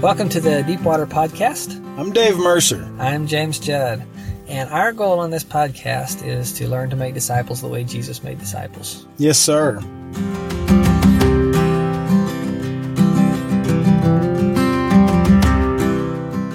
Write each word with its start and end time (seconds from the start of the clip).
Welcome 0.00 0.28
to 0.28 0.40
the 0.40 0.62
Deepwater 0.62 1.08
Podcast. 1.08 1.74
I'm 1.98 2.12
Dave 2.12 2.38
Mercer. 2.38 2.88
I'm 3.00 3.26
James 3.26 3.58
Judd. 3.58 4.00
And 4.46 4.70
our 4.70 4.92
goal 4.92 5.18
on 5.18 5.32
this 5.32 5.42
podcast 5.42 6.24
is 6.24 6.52
to 6.52 6.68
learn 6.68 6.88
to 6.90 6.96
make 6.96 7.14
disciples 7.14 7.60
the 7.60 7.66
way 7.66 7.82
Jesus 7.82 8.22
made 8.22 8.38
disciples. 8.38 9.08
Yes, 9.16 9.40
sir. 9.40 9.80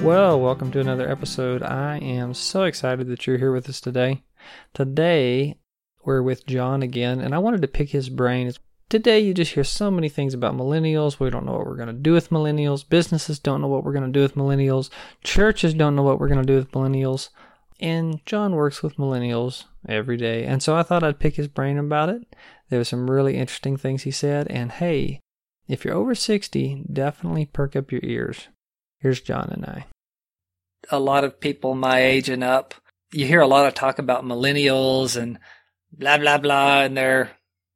Well, 0.01 0.39
welcome 0.39 0.71
to 0.71 0.79
another 0.79 1.09
episode. 1.09 1.63
I 1.63 1.97
am 1.97 2.33
so 2.33 2.63
excited 2.63 3.07
that 3.07 3.27
you're 3.27 3.37
here 3.37 3.51
with 3.51 3.67
us 3.67 3.81
today. 3.81 4.23
Today, 4.73 5.57
we're 6.05 6.21
with 6.21 6.45
John 6.45 6.81
again, 6.81 7.19
and 7.19 7.35
I 7.35 7.39
wanted 7.39 7.61
to 7.63 7.67
pick 7.67 7.89
his 7.89 8.07
brain. 8.07 8.53
Today, 8.93 9.21
you 9.21 9.33
just 9.33 9.53
hear 9.53 9.63
so 9.63 9.89
many 9.89 10.07
things 10.07 10.35
about 10.35 10.55
millennials. 10.55 11.19
We 11.19 11.31
don't 11.31 11.47
know 11.47 11.53
what 11.53 11.65
we're 11.65 11.77
going 11.77 11.87
to 11.87 11.93
do 11.93 12.13
with 12.13 12.29
millennials. 12.29 12.87
Businesses 12.87 13.39
don't 13.39 13.59
know 13.59 13.67
what 13.67 13.83
we're 13.83 13.91
going 13.91 14.05
to 14.05 14.11
do 14.11 14.21
with 14.21 14.35
millennials. 14.35 14.91
Churches 15.23 15.73
don't 15.73 15.95
know 15.95 16.03
what 16.03 16.19
we're 16.19 16.27
going 16.27 16.45
to 16.45 16.45
do 16.45 16.57
with 16.57 16.69
millennials. 16.73 17.29
And 17.79 18.23
John 18.27 18.53
works 18.53 18.83
with 18.83 18.97
millennials 18.97 19.63
every 19.89 20.15
day. 20.15 20.45
And 20.45 20.61
so 20.61 20.75
I 20.75 20.83
thought 20.83 21.03
I'd 21.03 21.17
pick 21.17 21.37
his 21.37 21.47
brain 21.47 21.79
about 21.79 22.09
it. 22.09 22.35
There 22.69 22.77
were 22.77 22.83
some 22.83 23.09
really 23.09 23.35
interesting 23.35 23.77
things 23.77 24.03
he 24.03 24.11
said. 24.11 24.45
And 24.51 24.71
hey, 24.71 25.21
if 25.67 25.83
you're 25.83 25.95
over 25.95 26.13
60, 26.13 26.85
definitely 26.93 27.47
perk 27.47 27.75
up 27.75 27.91
your 27.91 28.01
ears. 28.03 28.47
Here's 28.99 29.21
John 29.21 29.49
and 29.49 29.65
I. 29.65 29.85
A 30.91 30.99
lot 30.99 31.23
of 31.23 31.39
people 31.39 31.73
my 31.73 32.03
age 32.03 32.29
and 32.29 32.43
up, 32.43 32.75
you 33.11 33.25
hear 33.25 33.41
a 33.41 33.47
lot 33.47 33.65
of 33.65 33.73
talk 33.73 33.97
about 33.97 34.23
millennials 34.23 35.19
and 35.19 35.39
blah, 35.91 36.19
blah, 36.19 36.37
blah, 36.37 36.81
and 36.81 36.95
they're 36.95 37.31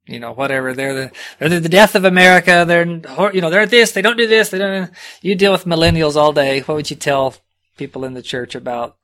you 0.08 0.20
know, 0.20 0.32
whatever. 0.32 0.74
They're 0.74 0.94
the, 0.94 1.12
they're 1.40 1.60
the 1.60 1.70
death 1.70 1.96
of 1.96 2.06
America. 2.06 2.64
They're, 2.68 2.86
you 3.34 3.42
know, 3.42 3.50
they're 3.50 3.66
this, 3.66 3.92
they 3.92 4.02
don't 4.02 4.18
do 4.18 4.28
this, 4.28 4.50
they 4.50 4.58
don't, 4.58 4.92
you 5.22 5.36
deal 5.36 5.52
with 5.52 5.66
millennials 5.66 6.16
all 6.16 6.34
day. 6.34 6.62
What 6.62 6.76
would 6.76 6.90
you 6.90 6.96
tell 6.96 7.36
people 7.78 8.06
in 8.06 8.14
the 8.14 8.22
church 8.22 8.56
about 8.56 8.98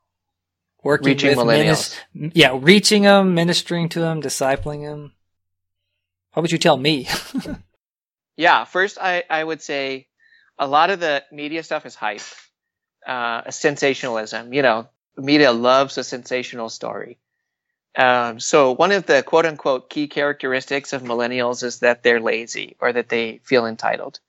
working 0.81 1.07
reaching 1.07 1.29
with 1.29 1.45
millennials? 1.45 1.99
Minis- 2.15 2.31
yeah, 2.33 2.57
reaching 2.59 3.03
them, 3.03 3.35
ministering 3.35 3.89
to 3.89 3.99
them, 3.99 4.21
discipling 4.21 4.83
them? 4.83 5.11
What 6.33 6.41
would 6.41 6.51
you 6.51 6.57
tell 6.57 6.77
me? 6.77 7.07
yeah, 8.37 8.63
first 8.63 8.97
I, 8.99 9.23
I 9.29 9.43
would 9.43 9.61
say 9.61 10.07
a 10.57 10.67
lot 10.67 10.89
of 10.89 10.99
the 10.99 11.23
media 11.31 11.63
stuff 11.63 11.85
is 11.85 11.95
hype, 11.95 12.21
uh, 13.05 13.51
sensationalism. 13.51 14.53
You 14.53 14.61
know, 14.61 14.87
media 15.17 15.51
loves 15.51 15.97
a 15.97 16.03
sensational 16.03 16.69
story. 16.69 17.19
Um, 17.95 18.39
so 18.39 18.73
one 18.73 18.91
of 18.91 19.05
the 19.05 19.23
quote 19.23 19.45
unquote 19.45 19.89
key 19.89 20.07
characteristics 20.07 20.93
of 20.93 21.03
millennials 21.03 21.63
is 21.63 21.79
that 21.79 22.03
they're 22.03 22.19
lazy 22.19 22.75
or 22.79 22.91
that 22.93 23.09
they 23.09 23.39
feel 23.43 23.65
entitled. 23.65 24.19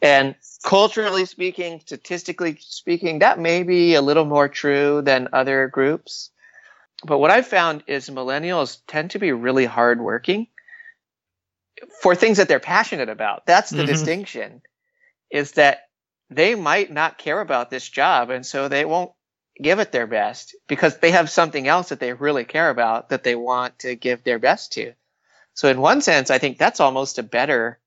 And 0.00 0.36
culturally 0.62 1.24
speaking, 1.24 1.80
statistically 1.80 2.58
speaking, 2.60 3.20
that 3.20 3.38
may 3.38 3.62
be 3.64 3.94
a 3.94 4.02
little 4.02 4.24
more 4.24 4.48
true 4.48 5.02
than 5.02 5.28
other 5.32 5.68
groups. 5.68 6.30
But 7.04 7.18
what 7.18 7.30
I've 7.30 7.46
found 7.46 7.84
is 7.86 8.10
millennials 8.10 8.80
tend 8.86 9.12
to 9.12 9.18
be 9.18 9.32
really 9.32 9.66
hardworking 9.66 10.48
for 12.02 12.14
things 12.14 12.38
that 12.38 12.48
they're 12.48 12.60
passionate 12.60 13.08
about. 13.08 13.46
That's 13.46 13.70
the 13.70 13.82
Mhm. 13.82 13.86
distinction 13.86 14.62
is 15.30 15.52
that 15.52 15.88
they 16.30 16.54
might 16.54 16.90
not 16.90 17.18
care 17.18 17.40
about 17.40 17.70
this 17.70 17.88
job 17.88 18.30
and 18.30 18.44
so 18.44 18.68
they 18.68 18.84
won't 18.84 19.12
give 19.60 19.78
it 19.78 19.92
their 19.92 20.06
best 20.06 20.54
because 20.66 20.98
they 20.98 21.10
have 21.10 21.30
something 21.30 21.66
else 21.66 21.88
that 21.88 22.00
they 22.00 22.12
really 22.12 22.44
care 22.44 22.70
about 22.70 23.08
that 23.10 23.24
they 23.24 23.34
want 23.34 23.78
to 23.80 23.94
give 23.94 24.24
their 24.24 24.38
best 24.38 24.72
to. 24.72 24.92
So 25.54 25.68
in 25.68 25.80
one 25.80 26.00
sense, 26.00 26.30
I 26.30 26.38
think 26.38 26.58
that's 26.58 26.80
almost 26.80 27.18
a 27.18 27.22
better, 27.22 27.78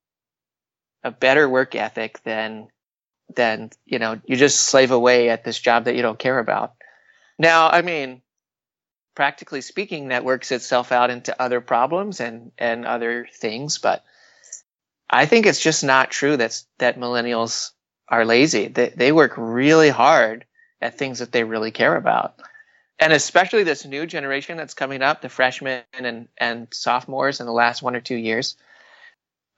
a 1.03 1.11
better 1.11 1.47
work 1.47 1.75
ethic 1.75 2.21
than, 2.23 2.67
than, 3.33 3.71
you 3.85 3.99
know, 3.99 4.19
you 4.25 4.35
just 4.35 4.65
slave 4.65 4.91
away 4.91 5.29
at 5.29 5.43
this 5.43 5.59
job 5.59 5.85
that 5.85 5.95
you 5.95 6.01
don't 6.01 6.19
care 6.19 6.39
about. 6.39 6.73
Now, 7.39 7.69
I 7.69 7.81
mean, 7.81 8.21
practically 9.15 9.61
speaking, 9.61 10.09
that 10.09 10.25
works 10.25 10.51
itself 10.51 10.91
out 10.91 11.09
into 11.09 11.41
other 11.41 11.61
problems 11.61 12.19
and, 12.19 12.51
and 12.57 12.85
other 12.85 13.27
things, 13.33 13.77
but 13.77 14.03
I 15.09 15.25
think 15.25 15.45
it's 15.45 15.61
just 15.61 15.83
not 15.83 16.11
true 16.11 16.37
that's, 16.37 16.65
that 16.79 16.99
millennials 16.99 17.71
are 18.07 18.25
lazy. 18.25 18.67
They, 18.67 18.89
they 18.89 19.11
work 19.11 19.33
really 19.37 19.89
hard 19.89 20.45
at 20.81 20.97
things 20.97 21.19
that 21.19 21.31
they 21.31 21.43
really 21.43 21.71
care 21.71 21.95
about. 21.95 22.35
And 22.99 23.13
especially 23.13 23.63
this 23.63 23.85
new 23.85 24.05
generation 24.05 24.57
that's 24.57 24.73
coming 24.73 25.01
up, 25.01 25.21
the 25.21 25.29
freshmen 25.29 25.83
and, 25.93 26.27
and 26.37 26.67
sophomores 26.71 27.39
in 27.39 27.45
the 27.45 27.51
last 27.51 27.81
one 27.81 27.95
or 27.95 28.01
two 28.01 28.15
years, 28.15 28.55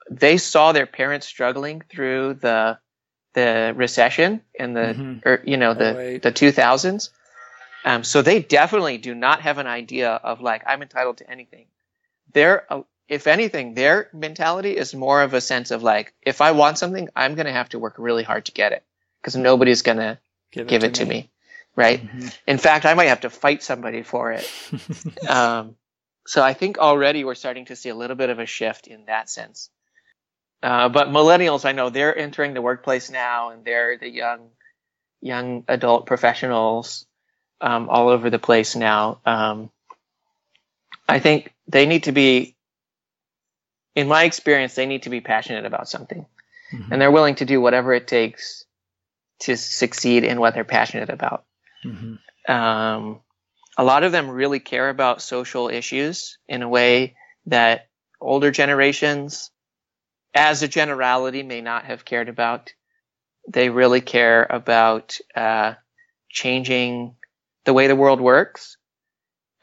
they 0.09 0.37
saw 0.37 0.71
their 0.71 0.85
parents 0.85 1.27
struggling 1.27 1.81
through 1.81 2.35
the 2.35 2.77
the 3.33 3.73
recession 3.75 4.41
in 4.53 4.73
the 4.73 4.95
Mhm. 4.95 5.25
or 5.25 5.41
you 5.43 5.57
know 5.57 5.73
the 5.73 5.97
Oh, 5.97 6.17
the 6.19 6.31
2000s. 6.31 7.09
Um, 7.85 8.03
so 8.03 8.21
they 8.21 8.41
definitely 8.41 8.97
do 8.97 9.15
not 9.15 9.41
have 9.41 9.57
an 9.57 9.67
idea 9.67 10.11
of 10.11 10.41
like 10.41 10.63
I'm 10.65 10.81
entitled 10.81 11.17
to 11.17 11.29
anything. 11.29 11.65
Their 12.33 12.71
uh, 12.71 12.83
if 13.09 13.27
anything, 13.27 13.73
their 13.73 14.09
mentality 14.13 14.77
is 14.77 14.93
more 14.93 15.21
of 15.21 15.33
a 15.33 15.41
sense 15.41 15.71
of 15.71 15.83
like 15.83 16.13
if 16.21 16.41
I 16.41 16.51
want 16.51 16.77
something, 16.77 17.09
I'm 17.15 17.35
going 17.35 17.47
to 17.47 17.51
have 17.51 17.69
to 17.69 17.79
work 17.79 17.95
really 17.97 18.23
hard 18.23 18.45
to 18.45 18.51
get 18.51 18.71
it 18.71 18.83
because 19.21 19.35
nobody's 19.35 19.81
going 19.81 19.97
to 19.97 20.17
give 20.53 20.83
it 20.83 20.95
to 20.95 21.05
me. 21.05 21.29
Right. 21.75 22.05
Mhm. 22.05 22.37
In 22.47 22.57
fact, 22.59 22.85
I 22.85 22.93
might 22.93 23.07
have 23.07 23.21
to 23.21 23.29
fight 23.29 23.63
somebody 23.63 24.03
for 24.03 24.31
it. 24.31 24.49
um, 25.29 25.75
so 26.27 26.41
I 26.43 26.53
think 26.53 26.77
already 26.77 27.23
we're 27.23 27.35
starting 27.35 27.65
to 27.65 27.75
see 27.75 27.89
a 27.89 27.95
little 27.95 28.15
bit 28.15 28.29
of 28.29 28.39
a 28.39 28.45
shift 28.45 28.87
in 28.87 29.05
that 29.05 29.29
sense. 29.29 29.69
Uh, 30.61 30.87
but 30.89 31.07
millennials, 31.09 31.65
I 31.65 31.71
know 31.73 31.89
they're 31.89 32.17
entering 32.17 32.53
the 32.53 32.61
workplace 32.61 33.09
now 33.09 33.49
and 33.49 33.65
they're 33.65 33.97
the 33.97 34.07
young, 34.09 34.49
young 35.19 35.65
adult 35.67 36.05
professionals, 36.05 37.05
um, 37.59 37.89
all 37.89 38.09
over 38.09 38.29
the 38.29 38.39
place 38.39 38.75
now. 38.75 39.19
Um, 39.25 39.69
I 41.09 41.19
think 41.19 41.53
they 41.67 41.85
need 41.85 42.03
to 42.03 42.11
be, 42.13 42.55
in 43.95 44.07
my 44.07 44.23
experience, 44.23 44.75
they 44.75 44.85
need 44.85 45.03
to 45.03 45.09
be 45.09 45.21
passionate 45.21 45.65
about 45.65 45.89
something 45.89 46.25
Mhm. 46.71 46.91
and 46.91 47.01
they're 47.01 47.11
willing 47.11 47.35
to 47.35 47.45
do 47.45 47.59
whatever 47.59 47.93
it 47.93 48.07
takes 48.07 48.62
to 49.43 49.57
succeed 49.57 50.23
in 50.23 50.39
what 50.39 50.53
they're 50.53 50.63
passionate 50.63 51.09
about. 51.09 51.45
Mhm. 51.85 52.19
Um, 52.47 53.21
a 53.77 53.83
lot 53.83 54.03
of 54.03 54.11
them 54.11 54.29
really 54.29 54.59
care 54.59 54.89
about 54.89 55.21
social 55.21 55.69
issues 55.69 56.37
in 56.47 56.61
a 56.61 56.69
way 56.69 57.15
that 57.47 57.87
older 58.21 58.51
generations, 58.51 59.51
as 60.33 60.63
a 60.63 60.67
generality, 60.67 61.43
may 61.43 61.61
not 61.61 61.85
have 61.85 62.05
cared 62.05 62.29
about. 62.29 62.73
They 63.47 63.69
really 63.69 64.01
care 64.01 64.47
about 64.49 65.17
uh, 65.35 65.73
changing 66.29 67.15
the 67.65 67.73
way 67.73 67.87
the 67.87 67.95
world 67.95 68.21
works. 68.21 68.77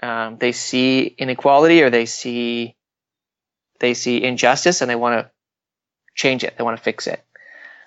Um, 0.03 0.39
they 0.39 0.53
see 0.53 1.03
inequality 1.03 1.83
or 1.83 1.91
they 1.91 2.07
see 2.07 2.77
they 3.79 3.95
see 3.95 4.23
injustice 4.23 4.83
and 4.83 4.91
they 4.91 4.97
want 4.97 5.21
to 5.21 5.31
change 6.15 6.45
it. 6.45 6.55
They 6.57 6.65
want 6.65 6.77
to 6.77 6.83
fix 6.83 7.07
it. 7.07 7.25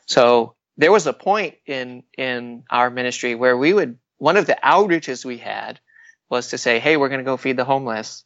So 0.07 0.55
there 0.78 0.91
was 0.91 1.07
a 1.07 1.13
point 1.13 1.56
in 1.66 2.03
in 2.17 2.63
our 2.69 2.89
ministry 2.89 3.35
where 3.35 3.57
we 3.57 3.73
would 3.73 3.97
one 4.17 4.38
of 4.38 4.47
the 4.47 4.57
outreaches 4.63 5.25
we 5.25 5.38
had 5.38 5.79
was 6.29 6.50
to 6.50 6.57
say, 6.57 6.79
"Hey, 6.79 6.97
we're 6.97 7.09
going 7.09 7.19
to 7.19 7.25
go 7.25 7.38
feed 7.38 7.57
the 7.57 7.66
homeless," 7.66 8.23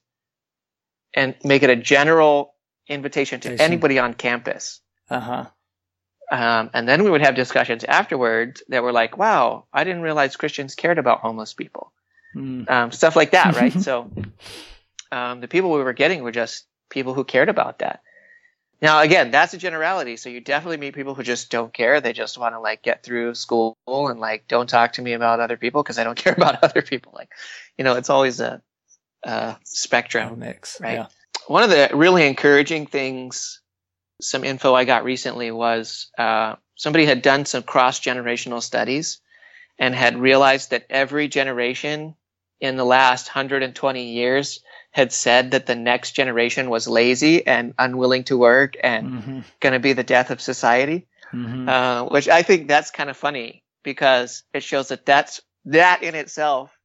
and 1.13 1.35
make 1.43 1.63
it 1.63 1.69
a 1.69 1.75
general 1.75 2.53
invitation 2.87 3.39
to 3.41 3.61
anybody 3.61 3.99
on 3.99 4.13
campus. 4.13 4.81
Uh-huh. 5.09 5.45
Um, 6.29 6.69
and 6.73 6.87
then 6.87 7.03
we 7.03 7.09
would 7.09 7.21
have 7.21 7.35
discussions 7.35 7.83
afterwards 7.83 8.63
that 8.69 8.83
were 8.83 8.91
like, 8.91 9.17
"Wow, 9.17 9.65
I 9.73 9.83
didn't 9.83 10.01
realize 10.01 10.35
Christians 10.35 10.75
cared 10.75 10.99
about 10.99 11.21
homeless 11.21 11.53
people." 11.53 11.91
Mm. 12.35 12.69
Um, 12.69 12.91
stuff 12.91 13.15
like 13.15 13.31
that, 13.31 13.55
right? 13.55 13.73
so 13.81 14.11
um, 15.11 15.41
the 15.41 15.47
people 15.47 15.71
we 15.71 15.83
were 15.83 15.93
getting 15.93 16.23
were 16.23 16.31
just 16.31 16.65
people 16.89 17.13
who 17.13 17.23
cared 17.23 17.49
about 17.49 17.79
that. 17.79 18.01
Now, 18.81 19.01
again, 19.01 19.31
that's 19.31 19.53
a 19.53 19.57
generality. 19.57 20.17
So 20.17 20.29
you 20.29 20.39
definitely 20.39 20.77
meet 20.77 20.93
people 20.93 21.15
who 21.15 21.23
just 21.23 21.49
don't 21.49 21.73
care. 21.73 21.99
They 21.99 22.13
just 22.13 22.37
want 22.37 22.53
to 22.53 22.59
like 22.59 22.83
get 22.83 23.03
through 23.03 23.33
school 23.33 23.75
and 23.87 24.19
like 24.19 24.47
don't 24.47 24.69
talk 24.69 24.93
to 24.93 25.01
me 25.01 25.13
about 25.13 25.39
other 25.39 25.57
people 25.57 25.81
because 25.81 25.97
I 25.97 26.03
don't 26.03 26.17
care 26.23 26.33
about 26.33 26.63
other 26.63 26.81
people. 26.81 27.13
Like, 27.15 27.29
you 27.77 27.83
know, 27.83 27.95
it's 27.95 28.09
always 28.09 28.39
a, 28.39 28.61
a 29.23 29.57
spectrum 29.63 30.33
A 30.33 30.35
mix. 30.35 30.79
right? 30.79 30.93
Yeah. 30.93 31.07
One 31.47 31.63
of 31.63 31.69
the 31.69 31.89
really 31.93 32.27
encouraging 32.27 32.85
things, 32.87 33.61
some 34.21 34.43
info 34.43 34.73
I 34.73 34.85
got 34.85 35.03
recently 35.03 35.49
was 35.49 36.11
uh, 36.17 36.55
somebody 36.75 37.05
had 37.05 37.21
done 37.21 37.45
some 37.45 37.63
cross 37.63 37.99
generational 37.99 38.61
studies 38.61 39.21
and 39.79 39.95
had 39.95 40.17
realized 40.17 40.71
that 40.71 40.85
every 40.89 41.27
generation 41.27 42.15
in 42.59 42.77
the 42.77 42.85
last 42.85 43.27
120 43.27 44.11
years 44.11 44.59
had 44.97 45.13
said 45.13 45.51
that 45.51 45.67
the 45.67 45.75
next 45.75 46.13
generation 46.13 46.71
was 46.71 46.87
lazy 46.87 47.45
and 47.45 47.75
unwilling 47.77 48.23
to 48.23 48.35
work 48.37 48.75
and 48.83 49.11
Mhm. 49.11 49.43
going 49.59 49.73
to 49.73 49.79
be 49.79 49.93
the 49.93 50.03
death 50.03 50.31
of 50.31 50.41
society 50.41 51.05
Mhm. 51.33 51.69
uh, 51.69 52.09
which 52.09 52.27
I 52.27 52.41
think 52.41 52.67
that's 52.67 52.89
kind 52.89 53.09
of 53.09 53.15
funny 53.17 53.63
because 53.83 54.43
it 54.53 54.63
shows 54.63 54.87
that 54.87 55.05
that's 55.05 55.41
that 55.65 56.01
in 56.01 56.15
itself 56.15 56.75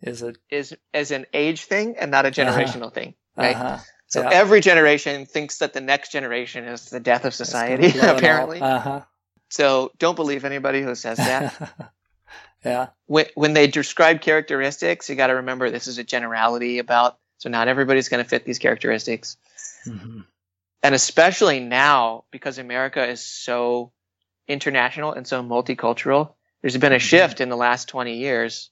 Is 0.00 0.22
it? 0.22 0.38
is 0.48 0.74
is 0.94 1.10
an 1.10 1.26
age 1.34 1.64
thing 1.64 1.96
and 1.98 2.10
not 2.10 2.24
a 2.24 2.30
generational 2.30 2.92
thing, 2.92 3.14
right? 3.36 3.56
Uh-huh. 3.56 3.78
So 4.06 4.22
Yeah. 4.22 4.30
every 4.30 4.60
generation 4.62 5.26
thinks 5.26 5.58
that 5.58 5.72
the 5.74 5.80
next 5.82 6.10
generation 6.12 6.64
is 6.64 6.86
the 6.86 7.00
death 7.00 7.24
of 7.26 7.34
society, 7.34 7.92
apparently. 8.00 8.60
Uh 8.62 8.78
huh. 8.80 9.00
So 9.50 9.90
don't 9.98 10.16
believe 10.16 10.44
anybody 10.46 10.80
who 10.80 10.94
says 10.94 11.18
that. 11.18 11.52
yeah. 12.64 12.86
when, 13.06 13.26
when 13.34 13.52
they 13.54 13.66
describe 13.66 14.20
characteristics, 14.20 15.10
you 15.10 15.16
got 15.16 15.28
to 15.28 15.34
remember 15.34 15.70
this 15.70 15.86
is 15.86 15.98
a 15.98 16.04
generality 16.04 16.78
about, 16.78 17.18
so 17.38 17.48
not 17.48 17.68
everybody's 17.68 18.08
going 18.08 18.22
to 18.22 18.28
fit 18.28 18.44
these 18.44 18.58
characteristics. 18.58 19.36
hmm 19.84 20.20
And 20.82 20.94
especially 20.94 21.60
now, 21.60 22.24
because 22.30 22.58
America 22.58 23.06
is 23.06 23.24
so 23.24 23.92
international 24.46 25.12
and 25.12 25.26
so 25.26 25.42
multicultural, 25.42 26.34
there's 26.60 26.76
been 26.76 26.92
a 26.92 26.98
shift 26.98 27.40
in 27.40 27.48
the 27.48 27.56
last 27.56 27.88
20 27.88 28.16
years. 28.16 28.70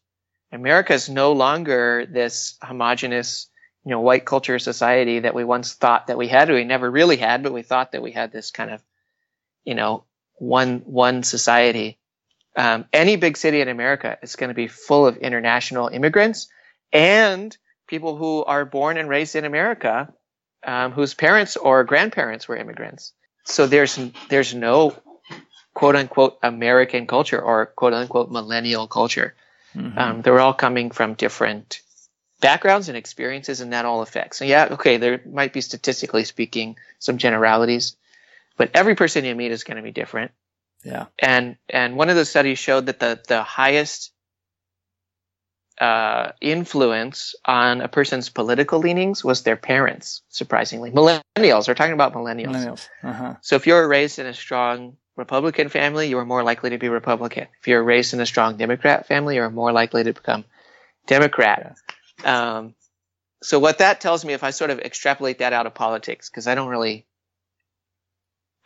America 0.53 0.93
is 0.93 1.09
no 1.09 1.33
longer 1.33 2.07
this 2.07 2.57
homogenous, 2.63 3.49
you 3.85 3.91
know, 3.91 4.01
white 4.01 4.25
culture 4.25 4.59
society 4.59 5.21
that 5.21 5.35
we 5.35 5.45
once 5.45 5.75
thought 5.75 6.09
that 6.09 6.19
we 6.19 6.29
had. 6.29 6.51
We 6.51 6.65
never 6.65 6.91
really 6.91 7.17
had, 7.17 7.43
but 7.43 7.53
we 7.53 7.63
thought 7.63 7.93
that 7.93 8.03
we 8.03 8.13
had 8.13 8.33
this 8.33 8.51
kind 8.51 8.71
of, 8.71 8.83
you 9.65 9.75
know, 9.75 10.05
one, 10.39 10.81
one 10.85 11.23
society. 11.23 11.99
Um, 12.57 12.87
any 12.93 13.17
big 13.17 13.37
city 13.37 13.61
in 13.61 13.69
America 13.69 14.19
is 14.23 14.37
going 14.37 14.49
to 14.49 14.55
be 14.55 14.69
full 14.69 15.07
of 15.07 15.19
international 15.19 15.89
immigrants 15.89 16.49
and 16.93 17.57
people 17.87 18.17
who 18.17 18.45
are 18.45 18.65
born 18.65 18.97
and 18.97 19.09
raised 19.09 19.37
in 19.37 19.45
America, 19.45 20.13
um, 20.65 20.93
whose 20.93 21.15
parents 21.15 21.57
or 21.57 21.85
grandparents 21.85 22.49
were 22.49 22.57
immigrants. 22.57 23.13
So 23.45 23.67
there's 23.67 23.99
there's 24.29 24.55
no 24.55 24.97
quote 25.75 25.97
unquote 25.97 26.39
American 26.43 27.07
culture 27.07 27.41
or 27.41 27.67
quote 27.67 27.95
unquote 27.95 28.31
millennial 28.31 28.87
culture. 28.87 29.35
hmm 29.73 29.99
Um, 29.99 30.23
they're 30.23 30.41
all 30.41 30.55
coming 30.55 30.91
from 30.91 31.15
different 31.15 31.81
backgrounds 32.41 32.89
and 32.89 32.97
experiences, 32.97 33.61
and 33.61 33.73
that 33.73 33.85
all 33.85 34.03
affects. 34.03 34.39
So 34.39 34.45
yeah, 34.45 34.69
okay, 34.73 34.97
there 34.97 35.21
might 35.25 35.53
be 35.53 35.61
statistically 35.61 36.25
speaking 36.25 36.77
some 36.99 37.19
generalities, 37.19 37.97
but 38.57 38.71
every 38.75 38.95
person 38.95 39.25
you 39.25 39.35
meet 39.35 39.53
is 39.53 39.65
going 39.65 39.77
to 39.77 39.83
be 39.83 39.93
different 39.93 40.33
yeah. 40.87 41.07
and 41.19 41.57
and 41.69 41.97
one 41.97 42.09
of 42.11 42.17
the 42.17 42.25
studies 42.25 42.59
showed 42.59 42.87
that 42.87 43.01
the 43.01 43.21
the 43.27 43.43
highest 43.43 44.13
uh, 45.81 46.33
influence 46.41 47.35
on 47.45 47.81
a 47.81 47.89
person's 47.89 48.29
political 48.29 48.79
leanings 48.79 49.25
was 49.25 49.43
their 49.43 49.57
parents. 49.57 50.23
Surprisingly, 50.29 50.91
millennials. 50.91 51.69
We're 51.69 51.75
talking 51.75 51.93
about 51.93 52.15
millennials. 52.15 52.57
Millennials. 52.57 52.89
Uh-huh. 53.03 53.35
So 53.43 53.57
if 53.57 53.67
you're 53.67 53.87
raised 53.87 54.19
in 54.19 54.27
a 54.27 54.35
strong 54.35 54.97
Republican 55.17 55.69
family, 55.69 56.09
you 56.09 56.19
are 56.19 56.25
more 56.25 56.43
likely 56.43 56.71
to 56.71 56.79
be 56.79 56.89
Republican. 56.89 57.49
If 57.61 57.69
you're 57.69 57.83
raised 57.83 58.15
in 58.15 58.21
a 58.21 58.27
strong 58.27 58.57
Democrat 58.57 59.07
family, 59.07 59.37
you're 59.37 59.51
more 59.51 59.73
likely 59.73 60.05
to 60.05 60.13
become 60.13 60.45
Democrat. 61.07 61.77
Um, 62.25 62.75
so 63.43 63.59
what 63.59 63.79
that 63.79 64.01
tells 64.01 64.25
me, 64.25 64.33
if 64.33 64.43
I 64.43 64.51
sort 64.51 64.71
of 64.71 64.79
extrapolate 64.81 65.39
that 65.39 65.53
out 65.53 65.67
of 65.67 65.75
politics, 65.75 66.29
because 66.29 66.47
I 66.47 66.55
don't 66.55 66.69
really, 66.69 67.07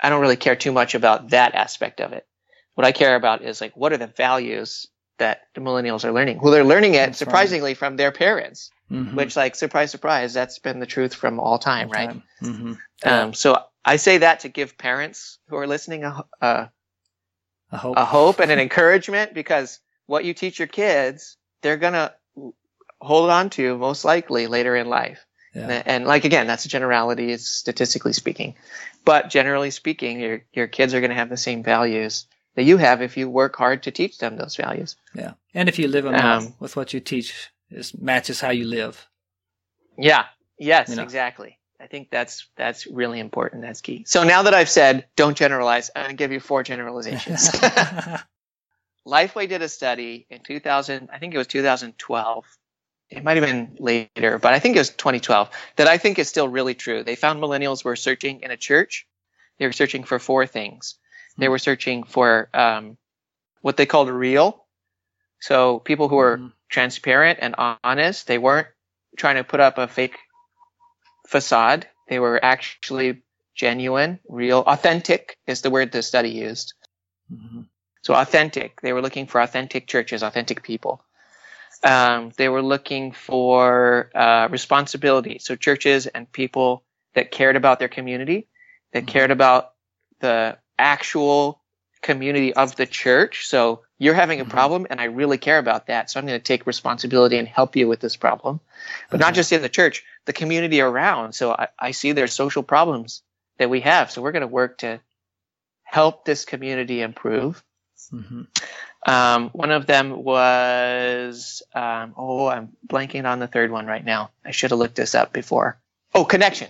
I 0.01 0.11
don't 0.11 0.21
really 0.21 0.37
care 0.37 0.57
too 0.57 0.73
much 0.73 0.95
about 0.95 1.31
that 1.31 1.55
aspect 1.55 2.01
of 2.01 2.13
it. 2.13 2.27
What 2.75 2.87
I 2.87 2.93
care 2.93 3.17
about 3.17 3.43
is 3.43 3.61
like, 3.61 3.77
what 3.77 3.93
are 3.93 3.99
the 3.99 4.07
values 4.07 4.87
that 5.21 5.43
the 5.55 5.61
millennials 5.61 6.05
are 6.05 6.13
learning? 6.13 6.41
Well, 6.43 6.53
they're 6.53 6.65
learning 6.65 6.95
it 6.95 7.15
surprisingly 7.15 7.75
from 7.75 7.97
their 7.97 8.11
parents, 8.11 8.71
Mhm. 8.91 9.15
which 9.15 9.37
like, 9.37 9.55
surprise, 9.55 9.91
surprise, 9.91 10.35
that's 10.35 10.59
been 10.59 10.81
the 10.81 10.87
truth 10.87 11.15
from 11.15 11.39
all 11.39 11.59
time, 11.59 11.89
right? 11.89 12.21
hmm 12.41 12.73
Um, 13.05 13.33
so 13.33 13.63
I 13.85 13.97
say 13.97 14.19
that 14.19 14.41
to 14.41 14.49
give 14.49 14.77
parents 14.77 15.39
who 15.49 15.57
are 15.57 15.67
listening 15.67 16.05
a, 16.05 16.25
a, 16.41 16.71
I 17.71 17.77
hope. 17.77 17.97
a 17.97 18.05
hope 18.05 18.41
and 18.41 18.51
an 18.51 18.59
encouragement 18.59 19.33
because 19.33 19.79
what 20.07 20.25
you 20.25 20.35
teach 20.35 20.59
your 20.59 20.69
kids, 20.69 21.37
they're 21.63 21.77
going 21.79 21.95
to 21.95 22.13
hold 23.01 23.31
on 23.31 23.49
to 23.51 23.79
most 23.79 24.05
likely 24.05 24.47
later 24.49 24.77
in 24.77 24.89
life. 24.89 25.25
Yeah. 25.55 25.69
And, 25.69 25.89
and 25.89 26.05
like, 26.07 26.25
again, 26.25 26.47
that's 26.47 26.65
a 26.65 26.69
generality, 26.69 27.33
it's 27.33 27.49
statistically 27.49 28.13
speaking. 28.13 28.57
But 29.05 29.31
generally 29.31 29.71
speaking, 29.71 30.21
your, 30.21 30.45
your 30.53 30.67
kids 30.67 30.95
are 30.95 31.01
going 31.01 31.11
to 31.11 31.17
have 31.17 31.31
the 31.31 31.37
same 31.37 31.63
values 31.63 32.27
that 32.57 32.65
you 32.65 32.77
have 32.77 33.03
if 33.03 33.17
you 33.17 33.29
work 33.29 33.57
hard 33.57 33.83
to 33.85 33.91
teach 33.91 34.19
them 34.19 34.37
those 34.37 34.57
values. 34.57 34.97
Yeah. 35.15 35.33
And 35.55 35.69
if 35.69 35.79
you 35.79 35.89
live 35.89 36.05
them 36.05 36.15
Um, 36.15 36.55
with 36.59 36.77
what 36.77 36.93
you 36.93 37.01
teach, 37.01 37.51
it 37.71 37.93
matches 38.01 38.41
how 38.41 38.51
you 38.51 38.65
live. 38.67 39.07
Yeah. 39.99 40.27
Yes, 40.59 40.91
You 40.91 40.97
know. 40.97 41.03
exactly. 41.03 41.59
I 41.81 41.87
think 41.87 42.11
that's 42.11 42.47
that's 42.57 42.87
really 42.87 43.21
important. 43.21 43.63
That's 43.63 43.81
key. 43.81 44.05
So 44.07 44.23
now 44.25 44.43
that 44.43 44.53
I've 44.53 44.69
said 44.69 45.07
don't 45.17 45.37
generalize, 45.37 45.91
I'm 45.97 46.03
going 46.03 46.17
to 46.17 46.17
give 46.17 46.33
you 46.33 46.41
four 46.41 46.63
generalizations. 46.63 47.49
Lifeway 49.07 49.49
did 49.49 49.63
a 49.63 49.69
study 49.69 50.27
in 50.29 50.41
2000, 50.41 51.09
I 51.11 51.19
think 51.19 51.35
it 51.35 51.39
was 51.39 51.47
2012. 51.47 52.45
It 53.09 53.25
might 53.25 53.39
have 53.39 53.47
been 53.47 53.77
later, 53.81 54.39
but 54.39 54.53
I 54.53 54.59
think 54.61 54.77
it 54.77 54.81
was 54.81 54.91
2012 54.91 55.49
that 55.77 55.89
I 55.89 55.99
think 55.99 56.19
is 56.19 56.29
still 56.29 56.49
really 56.49 56.75
true. 56.75 57.03
They 57.03 57.17
found 57.17 57.43
millennials 57.43 57.83
were 57.83 57.97
searching 57.97 58.43
in 58.43 58.51
a 58.51 58.57
church. 58.57 59.07
They 59.59 59.67
were 59.67 59.73
searching 59.73 60.05
for 60.05 60.19
four 60.19 60.47
things. 60.47 60.97
They 61.39 61.49
were 61.49 61.59
searching 61.59 62.05
for 62.05 62.49
um, 62.55 62.97
what 63.63 63.77
they 63.77 63.87
called 63.87 64.09
real. 64.09 64.67
So 65.41 65.79
people 65.79 66.09
who 66.09 66.17
were 66.17 66.39
Mhm. 66.39 66.53
transparent 66.69 67.39
and 67.43 67.55
honest. 67.85 68.27
They 68.27 68.39
weren't 68.39 68.69
trying 69.17 69.37
to 69.37 69.45
put 69.45 69.61
up 69.61 69.79
a 69.79 69.89
fake 69.89 70.19
facade. 71.27 71.89
They 72.09 72.19
were 72.19 72.43
actually 72.45 73.23
genuine, 73.55 74.21
real, 74.29 74.61
authentic 74.61 75.37
is 75.47 75.61
the 75.63 75.71
word 75.71 75.93
the 75.93 76.03
study 76.03 76.31
used. 76.31 76.75
Mhm. 77.33 77.67
So 78.03 78.15
authentic. 78.15 78.81
They 78.81 78.93
were 78.93 79.03
looking 79.03 79.27
for 79.27 79.41
authentic 79.41 79.87
churches, 79.87 80.23
authentic 80.23 80.63
people. 80.63 81.05
Um, 81.83 82.31
they 82.37 82.49
were 82.49 82.63
looking 82.63 83.13
for 83.13 84.11
uh, 84.15 84.49
responsibility. 84.51 85.39
So 85.39 85.57
churches 85.57 86.07
and 86.07 86.31
people 86.31 86.85
that 87.15 87.31
cared 87.31 87.57
about 87.57 87.79
their 87.79 87.89
community, 87.89 88.49
that 88.93 89.05
Mhm. 89.05 89.09
cared 89.09 89.31
about 89.31 89.75
the 90.21 90.59
actual 90.81 91.61
community 92.03 92.55
of 92.55 92.77
the 92.77 92.87
church. 92.87 93.47
So 93.47 93.83
you're 93.99 94.15
having 94.15 94.41
a 94.41 94.45
Mhm. 94.45 94.51
problem, 94.51 94.87
and 94.89 95.01
I 95.01 95.05
really 95.05 95.37
care 95.39 95.59
about 95.59 95.87
that. 95.89 96.11
So 96.11 96.19
I'm 96.19 96.27
going 96.27 96.39
to 96.41 96.43
take 96.43 96.67
responsibility 96.67 97.37
and 97.37 97.47
help 97.47 97.77
you 97.77 97.87
with 97.87 98.01
this 98.01 98.17
problem. 98.17 98.61
But 99.11 99.21
not 99.21 99.35
just 99.35 99.53
in 99.53 99.61
the 99.61 99.69
church, 99.69 100.03
the 100.25 100.33
community 100.33 100.81
around. 100.81 101.35
So 101.35 101.53
I, 101.53 101.69
I 101.79 101.91
see 101.91 102.13
there's 102.13 102.33
social 102.33 102.63
problems 102.63 103.23
that 103.59 103.69
we 103.69 103.81
have. 103.81 104.11
So 104.11 104.23
we're 104.23 104.33
going 104.33 104.41
to 104.41 104.47
work 104.47 104.79
to 104.79 105.01
help 105.83 106.25
this 106.25 106.47
community 106.47 107.03
improve. 107.03 107.63
Mhm. 108.11 108.47
Um, 109.07 109.51
one 109.51 109.71
of 109.71 109.87
them 109.87 110.25
was, 110.25 111.63
um, 111.75 112.15
oh, 112.17 112.49
I'm 112.49 112.77
blanking 112.87 113.27
on 113.29 113.39
the 113.39 113.47
third 113.47 113.71
one 113.71 113.87
right 113.87 114.05
now. 114.05 114.31
I 114.45 114.53
should 114.53 114.71
have 114.71 114.79
looked 114.79 114.97
this 114.97 115.15
up 115.15 115.33
before. 115.33 115.79
Oh, 116.15 116.25
connection. 116.25 116.69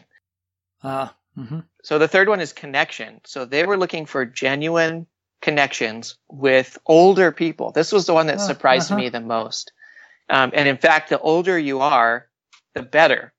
Ah. 0.82 1.14
Mhm. 1.36 1.64
So 1.84 1.98
the 1.98 2.08
third 2.08 2.28
one 2.28 2.40
is 2.40 2.52
connection. 2.52 3.20
So 3.26 3.44
they 3.46 3.64
were 3.66 3.78
looking 3.78 4.06
for 4.06 4.24
genuine 4.26 5.06
connections 5.42 6.16
with 6.28 6.78
older 6.86 7.32
people. 7.32 7.72
This 7.72 7.92
was 7.92 8.06
the 8.06 8.14
one 8.14 8.26
that 8.28 8.40
Ah, 8.40 8.46
surprised 8.46 8.90
uh-huh. 8.92 8.96
me 8.96 9.08
the 9.10 9.20
most. 9.20 9.72
Um, 10.30 10.52
and 10.54 10.68
in 10.68 10.78
fact, 10.78 11.10
the 11.10 11.20
older 11.20 11.58
you 11.58 11.80
are, 11.80 12.28
the 12.74 12.82
better 12.82 13.32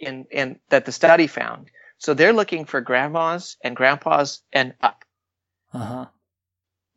in, 0.00 0.26
in 0.30 0.60
that 0.70 0.86
the 0.86 0.92
study 0.92 1.26
found. 1.26 1.70
So 1.98 2.14
they're 2.14 2.32
looking 2.32 2.66
for 2.66 2.80
grandmas 2.80 3.56
and 3.62 3.76
grandpas 3.76 4.42
and 4.52 4.74
up 4.82 5.04
Uh-huh. 5.74 6.06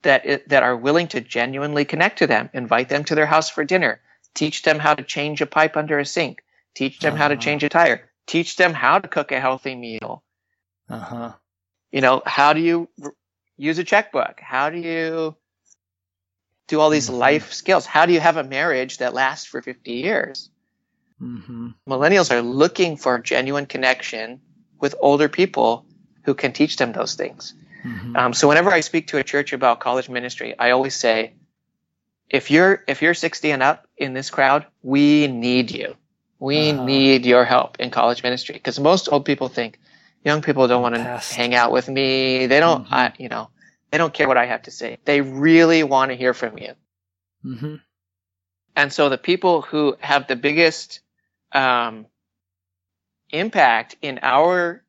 that 0.03 0.25
it, 0.25 0.49
that 0.49 0.63
are 0.63 0.77
willing 0.77 1.07
to 1.09 1.21
genuinely 1.21 1.85
connect 1.85 2.19
to 2.19 2.27
them, 2.27 2.49
invite 2.53 2.89
them 2.89 3.03
to 3.05 3.15
their 3.15 3.25
house 3.25 3.49
for 3.49 3.65
dinner, 3.65 4.01
teach 4.35 4.63
them 4.63 4.79
how 4.79 4.95
to 4.95 5.03
change 5.03 5.41
a 5.41 5.45
pipe 5.47 5.77
under 5.77 5.99
a 5.99 6.05
sink, 6.05 6.43
teach 6.75 7.01
them 7.01 7.15
how 7.15 7.27
to 7.29 7.35
Uh-huh. 7.35 7.37
change 7.37 7.63
a 7.63 7.69
tire, 7.69 8.09
teach 8.27 8.55
them 8.55 8.73
how 8.73 8.99
to 8.99 9.07
cook 9.07 9.31
a 9.31 9.39
healthy 9.39 9.75
meal. 9.75 10.23
Uh-huh. 10.89 11.33
You 11.91 12.01
know, 12.01 12.21
how 12.25 12.53
do 12.53 12.59
you 12.61 12.89
r- 13.03 13.13
use 13.57 13.77
a 13.79 13.83
checkbook? 13.83 14.39
How 14.39 14.69
do 14.69 14.77
you 14.77 15.35
do 16.67 16.79
all 16.79 16.89
these 16.89 17.09
Mhm. 17.09 17.17
life 17.19 17.53
skills? 17.53 17.85
How 17.85 18.05
do 18.05 18.13
you 18.13 18.19
have 18.19 18.37
a 18.37 18.43
marriage 18.43 18.97
that 18.97 19.13
lasts 19.13 19.45
for 19.47 19.61
50 19.61 19.91
years? 19.93 20.49
hmm 21.19 21.69
Millennials 21.87 22.31
are 22.31 22.41
looking 22.41 22.97
for 22.97 23.19
genuine 23.19 23.65
connection 23.65 24.41
with 24.79 24.95
older 24.99 25.29
people 25.29 25.85
who 26.25 26.33
can 26.33 26.51
teach 26.53 26.77
them 26.77 26.91
those 26.91 27.15
things. 27.15 27.53
hmm 27.83 28.15
Um, 28.15 28.33
so 28.33 28.47
whenever 28.47 28.71
I 28.71 28.81
speak 28.81 29.07
to 29.07 29.17
a 29.17 29.23
church 29.23 29.53
about 29.53 29.79
college 29.79 30.09
ministry, 30.09 30.55
I 30.57 30.71
always 30.71 30.95
say, 30.95 31.33
if 32.29 32.49
you're 32.49 32.83
if 32.87 33.01
you're 33.01 33.13
60 33.13 33.51
and 33.51 33.61
up 33.61 33.87
in 33.97 34.13
this 34.13 34.29
crowd, 34.29 34.65
we 34.81 35.27
need 35.27 35.71
you. 35.71 35.95
We 36.43 36.73
Uh-huh. 36.73 36.85
need 36.85 37.25
your 37.25 37.45
help 37.45 37.79
in 37.79 37.89
college 37.89 38.21
ministry 38.21 38.55
because 38.55 38.77
most 38.77 39.07
old 39.09 39.23
people 39.23 39.47
think 39.47 39.79
young 40.25 40.41
people 40.41 40.67
don't 40.67 40.81
want 40.81 40.95
to 40.95 41.01
hang 41.01 41.55
out 41.55 41.71
with 41.71 41.87
me. 41.87 42.47
They 42.47 42.59
don't, 42.59 42.85
Mhm. 42.85 42.91
I, 42.91 43.13
you 43.17 43.29
know, 43.29 43.49
they 43.91 43.97
don't 43.97 44.13
care 44.13 44.27
what 44.27 44.37
I 44.37 44.45
have 44.47 44.63
to 44.63 44.71
say. 44.71 44.97
They 45.05 45.21
really 45.21 45.83
want 45.83 46.11
to 46.11 46.17
hear 46.17 46.33
from 46.33 46.57
you. 46.57 46.73
hmm 47.43 47.75
And 48.75 48.91
so 48.91 49.07
the 49.09 49.17
people 49.17 49.61
who 49.61 49.95
have 50.01 50.27
the 50.27 50.35
biggest 50.35 50.99
um, 51.53 52.07
impact 53.31 53.95
in 54.01 54.19
our 54.21 54.83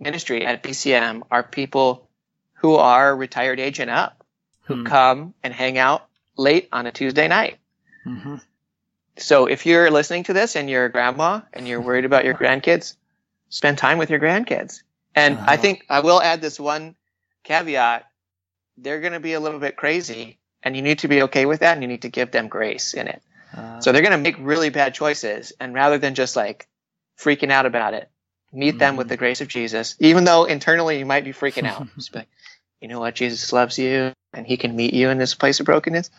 ministry 0.00 0.46
at 0.46 0.62
BCM 0.62 1.24
are 1.30 1.42
people 1.42 2.08
who 2.54 2.76
are 2.76 3.14
retired 3.16 3.60
age 3.60 3.78
and 3.80 3.90
up, 3.90 4.24
who 4.64 4.76
Hmm. 4.76 4.84
come 4.84 5.34
and 5.42 5.52
hang 5.52 5.76
out 5.78 6.08
late 6.38 6.68
on 6.72 6.86
a 6.86 6.92
Tuesday 6.92 7.28
night. 7.28 7.58
So 9.16 9.46
if 9.46 9.66
you're 9.66 9.90
listening 9.90 10.24
to 10.24 10.32
this 10.32 10.56
and 10.56 10.68
you're 10.68 10.86
a 10.86 10.90
grandma 10.92 11.40
and 11.52 11.68
you're 11.68 11.80
worried 11.80 12.04
about 12.04 12.24
your 12.24 12.34
grandkids, 12.34 12.96
spend 13.48 13.78
time 13.78 13.98
with 13.98 14.10
your 14.10 14.20
grandkids. 14.20 14.82
And 15.14 15.38
I 15.46 15.54
Uh-huh. 15.54 15.56
think 15.62 15.84
I 15.88 16.00
will 16.00 16.20
add 16.20 16.40
this 16.40 16.58
one 16.60 16.96
caveat. 17.44 18.06
they're 18.76 19.00
going 19.00 19.12
to 19.12 19.20
be 19.20 19.34
a 19.34 19.40
little 19.40 19.60
bit 19.60 19.76
crazy 19.76 20.38
and 20.64 20.74
you 20.76 20.82
need 20.82 20.98
to 21.00 21.08
be 21.08 21.22
okay 21.22 21.46
with 21.46 21.60
that 21.60 21.74
and 21.74 21.82
you 21.82 21.88
need 21.88 22.02
to 22.02 22.08
give 22.08 22.32
them 22.32 22.48
grace 22.48 22.94
in 22.94 23.06
it. 23.06 23.22
Uh, 23.56 23.80
So 23.80 23.92
they're 23.92 24.02
going 24.02 24.12
to 24.12 24.18
make 24.18 24.36
really 24.40 24.70
bad 24.70 24.94
choices. 24.94 25.52
And 25.60 25.74
rather 25.74 25.98
than 25.98 26.14
just 26.16 26.34
like 26.36 26.66
freaking 27.18 27.52
out 27.52 27.66
about 27.66 27.94
it, 27.94 28.10
meet 28.52 28.78
them 28.80 28.96
with 28.96 29.06
Mhm. 29.06 29.10
the 29.10 29.16
grace 29.16 29.40
of 29.40 29.48
Jesus, 29.48 29.94
even 30.00 30.24
though 30.24 30.44
internally 30.44 30.98
you 30.98 31.06
might 31.06 31.24
be 31.24 31.32
freaking 31.32 31.66
out. 31.66 31.86
Just 31.96 32.14
like, 32.14 32.28
you 32.80 32.88
know 32.88 33.00
what? 33.00 33.14
Jesus 33.14 33.52
loves 33.52 33.78
you 33.78 34.12
and 34.32 34.46
he 34.46 34.56
can 34.56 34.74
meet 34.74 34.94
you 34.94 35.10
in 35.10 35.18
this 35.18 35.34
place 35.34 35.60
of 35.60 35.66
brokenness. 35.66 36.10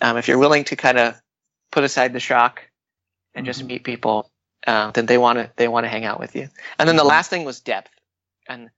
Um, 0.00 0.16
if 0.18 0.28
you're 0.28 0.38
willing 0.38 0.64
to 0.64 0.76
kind 0.76 0.98
of 0.98 1.20
put 1.70 1.84
aside 1.84 2.12
the 2.12 2.20
shock 2.20 2.62
and 3.34 3.46
just 3.46 3.62
Mhm. 3.62 3.66
meet 3.66 3.84
people, 3.84 4.30
uh, 4.66 4.90
then 4.92 5.06
they 5.06 5.18
want 5.18 5.38
to, 5.38 5.50
they 5.56 5.68
want 5.68 5.84
to 5.84 5.88
hang 5.88 6.04
out 6.04 6.20
with 6.20 6.34
you. 6.36 6.48
And 6.78 6.88
then 6.88 6.96
the 6.96 7.04
Mhm. 7.04 7.08
last 7.08 7.30
thing 7.30 7.44
was 7.44 7.60
depth 7.60 7.92
and 8.48 8.70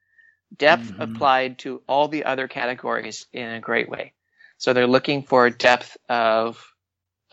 depth 0.56 0.92
Mhm. 0.92 1.00
applied 1.00 1.58
to 1.60 1.82
all 1.88 2.08
the 2.08 2.24
other 2.24 2.48
categories 2.48 3.26
in 3.32 3.48
a 3.48 3.60
great 3.60 3.88
way. 3.88 4.12
So 4.58 4.72
they're 4.72 4.86
looking 4.86 5.22
for 5.22 5.48
depth 5.50 5.96
of 6.08 6.74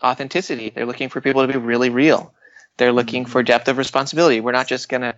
authenticity. 0.02 0.70
They're 0.70 0.86
looking 0.86 1.08
for 1.08 1.20
people 1.20 1.46
to 1.46 1.52
be 1.52 1.58
really 1.58 1.90
real. 1.90 2.34
They're 2.76 2.92
looking 2.92 3.24
Mhm. 3.24 3.28
for 3.28 3.42
depth 3.42 3.68
of 3.68 3.78
responsibility. 3.78 4.40
We're 4.40 4.52
not 4.52 4.68
just 4.68 4.88
going 4.88 5.02
to, 5.02 5.16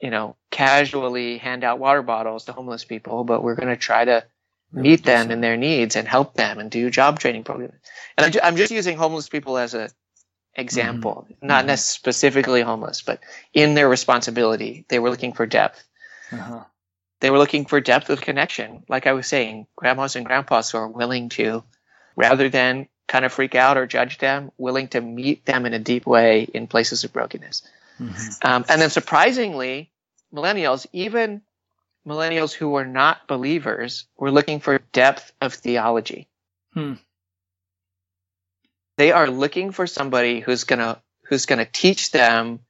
you 0.00 0.10
know, 0.10 0.36
casually 0.50 1.38
hand 1.38 1.64
out 1.64 1.78
water 1.78 2.02
bottles 2.02 2.44
to 2.44 2.52
homeless 2.52 2.84
people, 2.84 3.24
but 3.24 3.42
we're 3.42 3.56
going 3.56 3.68
to 3.68 3.76
try 3.76 4.04
to 4.04 4.24
meet 4.72 5.04
them 5.04 5.30
in 5.30 5.40
their 5.40 5.56
needs 5.56 5.96
and 5.96 6.06
help 6.06 6.34
them 6.34 6.58
and 6.58 6.70
do 6.70 6.90
job 6.90 7.18
training 7.18 7.44
programs. 7.44 7.74
And 8.16 8.36
I'm, 8.42 8.56
just 8.56 8.70
using 8.72 8.96
homeless 8.96 9.28
people 9.28 9.58
as 9.58 9.74
a 9.74 9.90
example, 10.54 11.26
not 11.42 11.64
Mhm. 11.64 11.70
necess- 11.70 11.88
specifically 11.88 12.60
homeless, 12.62 13.02
but 13.02 13.20
in 13.54 13.74
their 13.74 13.88
responsibility, 13.88 14.84
they 14.88 14.98
were 14.98 15.10
looking 15.10 15.32
for 15.32 15.46
depth. 15.46 15.82
uh-huh. 16.32 16.64
They 17.20 17.30
were 17.30 17.38
looking 17.38 17.66
for 17.66 17.80
depth 17.80 18.08
of 18.08 18.20
connection. 18.20 18.82
Like 18.88 19.06
I 19.06 19.12
was 19.12 19.26
saying, 19.26 19.66
grandmas 19.76 20.16
and 20.16 20.24
grandpas 20.24 20.70
who 20.70 20.78
are 20.78 20.88
willing 20.88 21.28
to, 21.30 21.62
rather 22.16 22.48
than 22.48 22.88
kind 23.08 23.24
of 23.24 23.32
freak 23.32 23.54
out 23.54 23.76
or 23.76 23.86
judge 23.86 24.18
them, 24.18 24.52
willing 24.56 24.88
to 24.88 25.00
meet 25.00 25.44
them 25.44 25.66
in 25.66 25.74
a 25.74 25.78
deep 25.78 26.06
way 26.06 26.42
in 26.54 26.66
places 26.66 27.04
of 27.04 27.12
brokenness. 27.12 27.62
Mhm. 28.00 28.44
Um, 28.44 28.64
and 28.68 28.80
then 28.80 28.88
surprisingly, 28.90 29.90
millennials, 30.32 30.86
even 30.92 31.42
millennials 32.06 32.52
who 32.52 32.70
were 32.70 32.84
not 32.84 33.26
believers, 33.28 34.06
were 34.16 34.30
looking 34.30 34.60
for 34.60 34.78
depth 34.92 35.32
of 35.40 35.54
theology. 35.54 36.28
Hmm. 36.74 36.94
They 38.96 39.12
are 39.12 39.30
looking 39.30 39.72
for 39.72 39.86
somebody 39.86 40.40
who's 40.40 40.64
gonna 40.64 41.02
who's 41.24 41.46
gonna 41.46 41.66
teach 41.66 42.10
them 42.10 42.60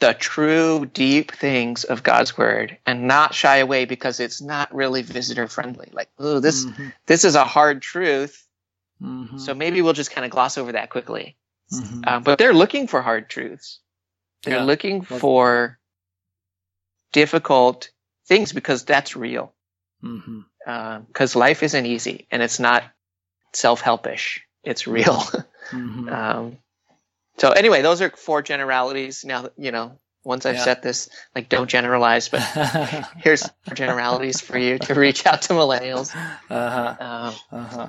the 0.00 0.14
true 0.14 0.86
deep 0.86 1.32
things 1.32 1.84
of 1.84 2.02
God's 2.02 2.36
word 2.36 2.78
and 2.86 3.06
not 3.06 3.34
shy 3.34 3.58
away 3.58 3.84
because 3.84 4.20
it's 4.20 4.40
not 4.40 4.74
really 4.74 5.02
visitor 5.02 5.46
friendly. 5.46 5.90
Like, 5.92 6.08
oh, 6.18 6.40
this 6.40 6.66
Mhm. 6.66 6.92
this 7.06 7.24
is 7.24 7.34
a 7.34 7.44
hard 7.44 7.82
truth, 7.82 8.46
Mhm. 9.02 9.38
so 9.40 9.54
maybe 9.54 9.82
we'll 9.82 9.92
just 9.92 10.10
kind 10.10 10.24
of 10.24 10.30
gloss 10.30 10.58
over 10.58 10.72
that 10.72 10.90
quickly. 10.90 11.36
Mhm. 11.72 12.08
Um, 12.08 12.22
but 12.22 12.38
they're 12.38 12.54
looking 12.54 12.86
for 12.86 13.02
hard 13.02 13.28
truths. 13.30 13.80
They're 14.42 14.58
Yeah. 14.58 14.64
looking 14.64 15.02
for 15.02 15.78
difficult 17.12 17.90
things 18.30 18.52
because 18.52 18.84
that's 18.84 19.16
real. 19.16 19.52
Because 20.64 21.34
life 21.36 21.62
isn't 21.64 21.84
easy 21.84 22.26
and 22.30 22.42
it's 22.42 22.60
not 22.60 22.84
self 23.52 23.82
helpish. 23.82 24.40
It's 24.64 24.86
real. 24.86 25.22
Mhm. 25.70 26.10
um, 26.12 26.58
so 27.38 27.50
anyway, 27.52 27.80
those 27.82 28.02
are 28.02 28.10
four 28.10 28.42
generalities. 28.42 29.24
Now, 29.24 29.50
you 29.56 29.70
know, 29.70 30.00
once 30.24 30.44
I've 30.44 30.56
Yeah. 30.56 30.64
said 30.64 30.82
this, 30.82 31.08
like 31.34 31.48
don't 31.48 31.70
generalize, 31.70 32.28
but 32.28 32.40
here's 33.18 33.42
four 33.46 33.74
generalities 33.74 34.40
for 34.40 34.58
you 34.58 34.78
to 34.80 34.94
reach 34.94 35.26
out 35.26 35.42
to 35.42 35.52
millennials. 35.52 36.12
uh-huh. 36.50 36.96
Um, 36.98 37.34
Uh-huh. 37.60 37.88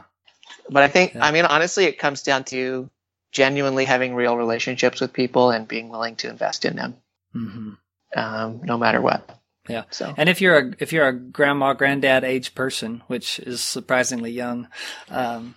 but 0.69 0.83
I 0.83 0.89
think, 0.89 1.15
Yeah. 1.15 1.25
I 1.25 1.31
mean, 1.31 1.45
honestly, 1.45 1.85
it 1.85 1.97
comes 1.97 2.21
down 2.21 2.43
to 2.53 2.87
genuinely 3.31 3.85
having 3.85 4.13
real 4.13 4.37
relationships 4.37 5.01
with 5.01 5.11
people 5.11 5.49
and 5.49 5.67
being 5.67 5.89
willing 5.89 6.17
to 6.17 6.29
invest 6.29 6.65
in 6.65 6.75
them, 6.75 6.97
Mhm. 7.33 7.77
um, 8.15 8.61
no 8.63 8.77
matter 8.77 9.01
what. 9.01 9.27
Yeah. 9.69 9.83
So 9.91 10.13
And 10.17 10.27
if 10.29 10.41
you're 10.41 10.57
a 10.57 10.71
if 10.79 10.91
you're 10.91 11.07
a 11.07 11.13
grandma 11.13 11.73
granddad 11.73 12.23
age 12.23 12.55
person, 12.55 13.03
which 13.07 13.39
is 13.39 13.61
surprisingly 13.61 14.31
young, 14.31 14.67
um, 15.09 15.55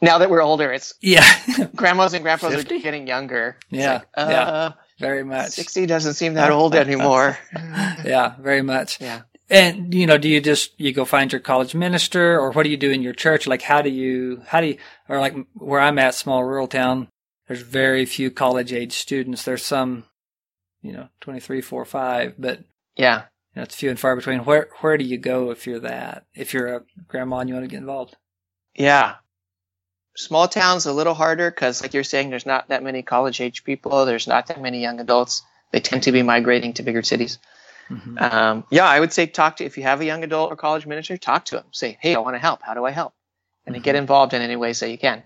now 0.00 0.18
that 0.18 0.28
we're 0.30 0.42
older, 0.42 0.72
it's 0.72 0.94
yeah, 1.00 1.24
grandmas 1.76 2.12
and 2.12 2.22
grandpas 2.22 2.54
50? 2.54 2.74
are 2.74 2.78
getting 2.80 3.06
younger. 3.06 3.56
Yeah, 3.70 3.92
like, 3.92 4.02
uh, 4.14 4.28
yeah. 4.30 4.72
very 4.98 5.24
much. 5.24 5.50
60 5.50 5.86
doesn't 5.86 6.14
seem 6.14 6.34
that 6.34 6.50
old 6.50 6.74
anymore. 6.74 7.38
Yeah, 8.04 8.34
very 8.40 8.62
much. 8.62 9.00
yeah. 9.00 9.22
And 9.48 9.94
you 9.94 10.06
know, 10.06 10.18
do 10.18 10.28
you 10.28 10.40
just 10.40 10.78
you 10.80 10.92
go 10.92 11.04
find 11.04 11.30
your 11.30 11.40
college 11.40 11.74
minister, 11.74 12.38
or 12.38 12.52
what 12.52 12.64
do 12.64 12.70
you 12.70 12.76
do 12.76 12.90
in 12.90 13.02
your 13.02 13.12
church? 13.12 13.46
Like, 13.46 13.62
how 13.62 13.80
do 13.80 13.90
you 13.90 14.42
how 14.46 14.60
do 14.60 14.68
you 14.68 14.78
or 15.08 15.20
like 15.20 15.34
where 15.54 15.80
I'm 15.80 15.98
at, 15.98 16.14
small 16.14 16.42
rural 16.42 16.66
town, 16.66 17.08
there's 17.48 17.62
very 17.62 18.06
few 18.06 18.30
college 18.30 18.72
age 18.72 18.92
students. 18.92 19.44
There's 19.44 19.64
some, 19.64 20.04
you 20.82 20.92
know, 20.92 21.08
23, 21.20 21.60
4, 21.60 21.84
5, 21.84 22.34
but 22.38 22.60
Yeah. 22.96 23.22
you 23.54 23.56
know, 23.56 23.62
it's 23.62 23.74
few 23.76 23.90
and 23.90 23.98
far 24.00 24.16
between. 24.16 24.40
Where 24.44 24.68
where 24.80 24.96
do 24.98 25.04
you 25.04 25.18
go 25.18 25.50
if 25.50 25.66
you're 25.66 25.80
that? 25.80 26.24
If 26.34 26.52
you're 26.54 26.76
a 26.76 26.82
grandma 27.08 27.38
and 27.38 27.48
you 27.48 27.54
want 27.54 27.64
to 27.64 27.68
get 27.68 27.78
involved? 27.78 28.16
Yeah. 28.74 29.16
Small 30.16 30.46
towns 30.48 30.84
a 30.86 30.92
little 30.92 31.14
harder 31.14 31.50
because, 31.50 31.80
like 31.82 31.94
you're 31.94 32.04
saying, 32.04 32.28
there's 32.30 32.44
not 32.46 32.68
that 32.68 32.82
many 32.82 33.02
college 33.02 33.40
age 33.40 33.64
people. 33.64 34.04
There's 34.04 34.26
not 34.26 34.48
that 34.48 34.60
many 34.60 34.80
young 34.80 35.00
adults. 35.00 35.42
They 35.70 35.80
tend 35.80 36.02
to 36.02 36.12
be 36.12 36.22
migrating 36.22 36.74
to 36.74 36.82
bigger 36.82 37.02
cities. 37.02 37.38
Mhm. 37.88 38.20
Um, 38.20 38.64
yeah, 38.70 38.84
I 38.86 39.00
would 39.00 39.12
say 39.12 39.26
talk 39.26 39.56
to 39.56 39.64
if 39.64 39.76
you 39.78 39.84
have 39.84 40.00
a 40.00 40.04
young 40.04 40.22
adult 40.22 40.52
or 40.52 40.56
college 40.56 40.86
minister, 40.86 41.16
talk 41.16 41.46
to 41.46 41.56
them. 41.56 41.64
Say, 41.72 41.96
hey, 42.00 42.14
I 42.14 42.18
want 42.18 42.34
to 42.34 42.38
help. 42.38 42.62
How 42.62 42.74
do 42.74 42.84
I 42.84 42.90
help? 42.90 43.14
And 43.64 43.74
then 43.74 43.82
get 43.82 43.94
involved 43.96 44.34
in 44.34 44.42
any 44.42 44.56
ways 44.56 44.80
that 44.80 44.90
you 44.90 44.98
can. 44.98 45.22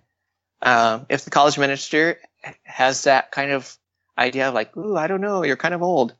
Um, 0.62 1.06
if 1.08 1.24
the 1.24 1.30
college 1.30 1.58
minister 1.58 2.20
has 2.64 3.04
that 3.04 3.30
kind 3.32 3.50
of 3.50 3.76
idea 4.18 4.48
of 4.48 4.54
like, 4.54 4.76
ooh, 4.76 4.96
I 4.96 5.06
don't 5.06 5.20
know, 5.20 5.44
you're 5.44 5.56
kind 5.56 5.74
of 5.74 5.82
old, 5.82 6.14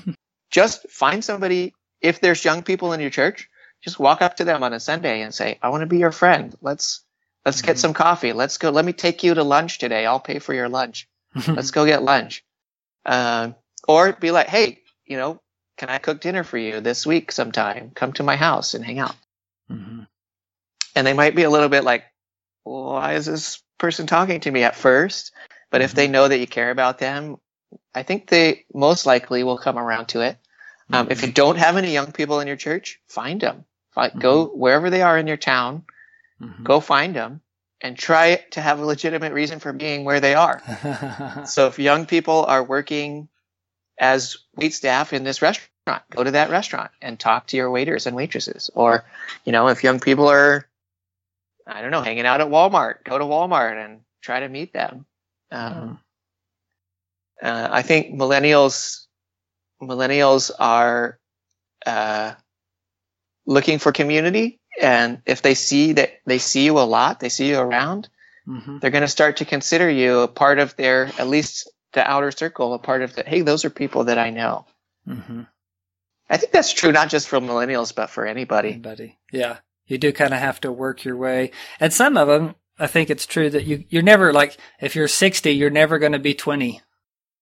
just 0.50 0.88
find 0.90 1.24
somebody. 1.24 1.74
If 2.00 2.20
there's 2.20 2.44
young 2.44 2.62
people 2.62 2.92
in 2.92 3.00
your 3.00 3.10
church, 3.10 3.48
just 3.82 3.98
walk 3.98 4.20
up 4.22 4.36
to 4.36 4.44
them 4.44 4.62
on 4.62 4.72
a 4.72 4.80
Sunday 4.80 5.22
and 5.22 5.34
say, 5.34 5.58
I 5.62 5.70
want 5.70 5.80
to 5.82 5.86
be 5.86 5.98
your 5.98 6.12
friend. 6.12 6.54
Let's 6.60 7.02
let's 7.44 7.62
get 7.62 7.76
Mhm. 7.76 7.80
some 7.80 7.94
coffee. 7.94 8.32
Let's 8.32 8.58
go. 8.58 8.70
Let 8.70 8.84
me 8.84 8.92
take 8.92 9.22
you 9.22 9.34
to 9.34 9.42
lunch 9.44 9.78
today. 9.78 10.04
I'll 10.06 10.20
pay 10.20 10.38
for 10.38 10.52
your 10.54 10.68
lunch. 10.68 11.08
Let's 11.46 11.70
go 11.70 11.84
get 11.86 12.02
lunch. 12.02 12.44
Um, 13.04 13.54
or 13.88 14.12
be 14.12 14.30
like, 14.30 14.48
hey, 14.48 14.82
you 15.04 15.16
know, 15.16 15.40
can 15.76 15.88
I 15.88 15.98
cook 15.98 16.20
dinner 16.20 16.44
for 16.44 16.58
you 16.58 16.80
this 16.80 17.06
week 17.06 17.30
sometime? 17.32 17.92
Come 17.94 18.12
to 18.14 18.22
my 18.22 18.36
house 18.36 18.74
and 18.74 18.84
hang 18.84 18.98
out. 18.98 19.14
Mhm. 19.70 20.06
And 20.94 21.06
they 21.06 21.12
might 21.12 21.34
be 21.36 21.42
a 21.44 21.50
little 21.50 21.68
bit 21.68 21.84
like, 21.84 22.04
why 22.64 23.14
is 23.14 23.26
this 23.26 23.62
person 23.78 24.06
talking 24.06 24.40
to 24.40 24.50
me 24.50 24.64
at 24.64 24.76
first? 24.76 25.32
But 25.70 25.82
if 25.82 25.94
they 25.94 26.08
know 26.08 26.28
that 26.28 26.38
you 26.38 26.46
care 26.46 26.70
about 26.70 26.98
them, 26.98 27.38
I 27.94 28.02
think 28.02 28.28
they 28.28 28.64
most 28.72 29.06
likely 29.06 29.42
will 29.42 29.58
come 29.58 29.78
around 29.78 30.06
to 30.08 30.20
it. 30.20 30.38
Um, 30.92 31.08
if 31.10 31.22
you 31.22 31.32
don't 31.32 31.56
have 31.56 31.76
any 31.76 31.92
young 31.92 32.12
people 32.12 32.40
in 32.40 32.46
your 32.46 32.56
church, 32.56 33.00
find 33.08 33.40
them. 33.40 33.64
Find, 33.90 34.12
Go 34.20 34.46
wherever 34.46 34.90
they 34.90 35.02
are 35.02 35.18
in 35.18 35.26
your 35.26 35.36
town, 35.36 35.84
Mhm. 36.40 36.62
go 36.62 36.80
find 36.80 37.16
them 37.16 37.40
and 37.80 37.98
try 37.98 38.36
to 38.52 38.60
have 38.60 38.78
a 38.78 38.84
legitimate 38.84 39.32
reason 39.32 39.58
for 39.58 39.72
being 39.72 40.04
where 40.04 40.20
they 40.20 40.34
are. 40.34 40.62
So 41.46 41.66
if 41.66 41.78
young 41.78 42.06
people 42.06 42.44
are 42.44 42.62
working 42.62 43.28
as 43.98 44.36
wait 44.54 44.74
staff 44.74 45.12
in 45.12 45.24
this 45.24 45.42
restaurant, 45.42 46.02
go 46.10 46.22
to 46.22 46.32
that 46.32 46.50
restaurant 46.50 46.90
and 47.00 47.18
talk 47.18 47.48
to 47.48 47.56
your 47.56 47.70
waiters 47.70 48.06
and 48.06 48.14
waitresses. 48.16 48.70
Or, 48.74 49.04
you 49.44 49.52
know, 49.52 49.68
if 49.68 49.82
young 49.84 50.00
people 50.00 50.28
are, 50.28 50.66
I 51.66 51.82
don't 51.82 51.90
know, 51.90 52.02
hanging 52.02 52.26
out 52.26 52.40
at 52.40 52.48
Walmart, 52.48 53.04
go 53.04 53.18
to 53.18 53.24
Walmart 53.24 53.82
and 53.84 54.00
try 54.20 54.40
to 54.40 54.48
meet 54.48 54.72
them. 54.72 55.06
Um, 55.50 56.00
uh, 57.42 57.68
I 57.70 57.82
think 57.82 58.14
millennials, 58.14 59.06
millennials 59.82 60.50
are 60.58 61.18
uh, 61.84 62.34
looking 63.46 63.78
for 63.78 63.92
community, 63.92 64.60
and 64.80 65.22
if 65.26 65.42
they 65.42 65.54
see 65.54 65.92
that 65.94 66.14
they 66.26 66.38
see 66.38 66.64
you 66.64 66.78
a 66.78 66.80
lot, 66.80 67.20
they 67.20 67.28
see 67.28 67.48
you 67.48 67.58
around, 67.58 68.08
Mhm. 68.48 68.80
they're 68.80 68.90
going 68.90 69.02
to 69.02 69.08
start 69.08 69.36
to 69.38 69.44
consider 69.44 69.90
you 69.90 70.20
a 70.20 70.28
part 70.28 70.58
of 70.58 70.74
their, 70.76 71.06
at 71.18 71.26
least 71.28 71.68
the 71.92 72.08
outer 72.08 72.30
circle, 72.30 72.74
a 72.74 72.78
part 72.78 73.02
of 73.02 73.14
the, 73.14 73.22
hey, 73.24 73.40
those 73.42 73.64
are 73.64 73.70
people 73.70 74.04
that 74.04 74.18
I 74.18 74.30
know. 74.30 74.66
Mhm. 75.06 75.48
I 76.28 76.36
think 76.36 76.52
that's 76.52 76.72
true 76.72 76.92
not 76.92 77.08
just 77.08 77.28
for 77.28 77.38
millennials, 77.40 77.94
but 77.94 78.10
for 78.10 78.26
anybody. 78.26 78.70
Anybody. 78.70 79.18
Yeah. 79.32 79.58
You 79.86 79.98
do 79.98 80.12
kind 80.12 80.34
of 80.34 80.40
have 80.40 80.60
to 80.62 80.72
work 80.72 81.04
your 81.04 81.16
way. 81.16 81.52
And 81.80 81.92
some 81.92 82.16
of 82.16 82.26
them, 82.28 82.54
I 82.78 82.86
think 82.86 83.08
it's 83.10 83.26
true 83.26 83.48
that 83.50 83.64
you, 83.64 83.84
you're 83.88 84.02
never 84.02 84.32
like, 84.32 84.56
if 84.80 84.94
you're 84.94 85.08
60, 85.08 85.50
you're 85.50 85.70
never 85.70 85.98
going 85.98 86.12
to 86.12 86.18
be 86.18 86.34
20. 86.34 86.80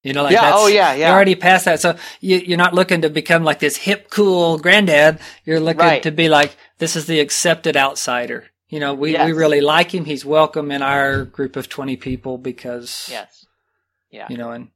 You 0.03 0.13
know, 0.13 0.23
like 0.25 0.33
yeah. 0.33 0.43
that's, 0.43 0.57
Oh, 0.59 0.67
yeah. 0.67 0.93
Yeah. 0.95 1.07
you're 1.09 1.15
already 1.17 1.35
past 1.35 1.65
that. 1.65 1.81
So 1.81 1.97
you, 2.21 2.37
you're 2.37 2.59
not 2.59 2.75
looking 2.75 3.01
to 3.03 3.11
become 3.11 3.43
like 3.43 3.59
this 3.59 3.77
hip, 3.77 4.11
cool 4.11 4.59
granddad. 4.59 5.19
You're 5.45 5.61
looking 5.61 5.81
Right. 5.81 6.03
to 6.03 6.11
be 6.11 6.29
like, 6.29 6.57
this 6.79 6.95
is 6.95 7.07
the 7.07 7.21
accepted 7.21 7.77
outsider. 7.77 8.45
You 8.69 8.81
know, 8.81 8.93
we, 8.95 9.13
we 9.17 9.33
really 9.33 9.61
like 9.61 9.95
him. 9.95 10.05
He's 10.05 10.25
welcome 10.25 10.71
in 10.71 10.83
our 10.83 11.25
group 11.25 11.57
of 11.57 11.69
20 11.69 11.97
people 11.97 12.39
because, 12.39 13.09
yes. 13.11 13.47
Yeah. 14.11 14.27
you 14.29 14.37
know, 14.37 14.51
and, 14.53 14.69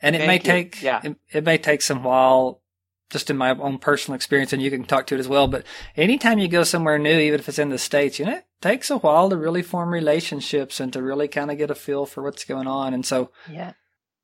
and 0.00 0.16
it 0.16 0.20
Thank 0.20 0.28
may 0.28 0.34
you. 0.34 0.40
take, 0.40 0.82
Yeah. 0.82 1.00
it, 1.04 1.16
it 1.32 1.44
may 1.44 1.58
take 1.58 1.82
some 1.82 2.02
while 2.02 2.62
just 3.10 3.30
in 3.30 3.36
my 3.36 3.50
own 3.50 3.78
personal 3.78 4.14
experience, 4.16 4.52
and 4.52 4.60
you 4.62 4.70
can 4.70 4.84
talk 4.84 5.06
to 5.08 5.14
it 5.14 5.20
as 5.20 5.28
well. 5.28 5.46
But 5.48 5.64
anytime 5.96 6.38
you 6.38 6.48
go 6.48 6.62
somewhere 6.64 6.98
new, 6.98 7.18
even 7.18 7.40
if 7.40 7.48
it's 7.48 7.58
in 7.58 7.70
the 7.70 7.78
States, 7.78 8.18
you 8.18 8.26
know, 8.26 8.40
takes 8.60 8.90
a 8.90 8.98
while 8.98 9.30
to 9.30 9.36
really 9.36 9.62
form 9.62 9.90
relationships 9.90 10.80
and 10.80 10.92
to 10.92 11.02
really 11.02 11.28
kind 11.28 11.50
of 11.50 11.58
get 11.58 11.70
a 11.70 11.74
feel 11.74 12.06
for 12.06 12.22
what's 12.22 12.44
going 12.44 12.66
on. 12.66 12.94
And 12.94 13.04
so 13.06 13.30
Yeah. 13.48 13.72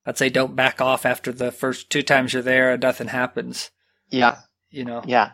I'd 0.06 0.18
say 0.18 0.28
don't 0.28 0.56
back 0.56 0.80
off 0.80 1.06
after 1.06 1.32
the 1.32 1.50
first 1.52 1.88
two 1.90 2.02
times 2.02 2.32
you're 2.32 2.42
there 2.42 2.72
and 2.72 2.82
nothing 2.82 3.08
happens, 3.08 3.70
Yeah. 4.10 4.38
you 4.70 4.84
know? 4.84 5.02
Yeah. 5.06 5.32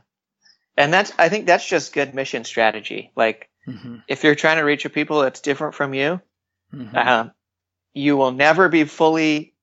And 0.77 0.93
that's, 0.93 1.13
I 1.19 1.29
think 1.29 1.47
that's 1.47 1.67
just 1.69 1.93
good 1.93 2.15
mission 2.15 2.45
strategy. 2.45 3.13
Like, 3.17 3.49
hmm 3.67 3.97
if 4.09 4.25
you're 4.25 4.35
trying 4.35 4.57
to 4.57 4.63
reach 4.65 4.85
a 4.85 4.91
people 4.91 5.21
that's 5.21 5.41
different 5.41 5.75
from 5.75 5.93
you, 5.95 6.21
hmm 6.71 6.97
um, 6.97 7.33
you 7.93 8.17
will 8.17 8.31
never 8.33 8.69
be 8.69 8.85
fully 8.85 9.55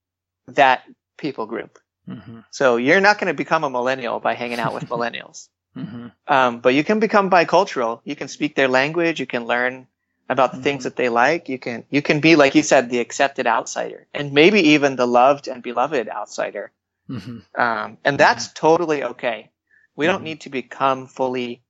that 0.48 0.84
people 1.17 1.46
group. 1.46 1.79
hmm 2.06 2.39
So 2.51 2.75
you're 2.77 3.01
not 3.01 3.20
going 3.20 3.27
to 3.27 3.34
become 3.34 3.63
a 3.63 3.70
millennial 3.70 4.20
by 4.20 4.34
hanging 4.34 4.60
out 4.60 4.74
with 4.74 4.84
millennials. 4.89 5.48
Hmm 5.77 6.07
Um, 6.27 6.60
but 6.62 6.74
you 6.75 6.84
can 6.84 7.00
become 7.00 7.29
bicultural. 7.29 8.01
You 8.05 8.15
can 8.15 8.29
speak 8.29 8.55
their 8.55 8.67
language. 8.69 9.19
You 9.19 9.27
can 9.27 9.46
learn 9.46 9.88
about 10.29 10.51
the 10.53 10.57
things 10.57 10.81
Mhm. 10.81 10.84
that 10.86 10.96
they 10.98 11.10
like. 11.10 11.50
You 11.50 11.60
can, 11.60 11.86
you 11.89 12.01
can 12.01 12.19
be, 12.22 12.36
like 12.36 12.55
you 12.55 12.63
said, 12.63 12.89
the 12.89 13.00
accepted 13.00 13.48
outsider 13.48 14.07
and 14.13 14.34
maybe 14.34 14.62
even 14.75 14.96
the 14.98 15.07
loved 15.07 15.48
and 15.48 15.63
beloved 15.63 16.10
outsider. 16.10 16.72
hmm 17.07 17.39
Um, 17.55 17.98
and 18.05 18.17
that's 18.19 18.53
totally 18.53 19.03
okay. 19.03 19.51
We 19.96 20.07
don't 20.07 20.22
Mhm. 20.22 20.25
need 20.25 20.41
to 20.41 20.50
become 20.50 21.07
fully, 21.07 21.62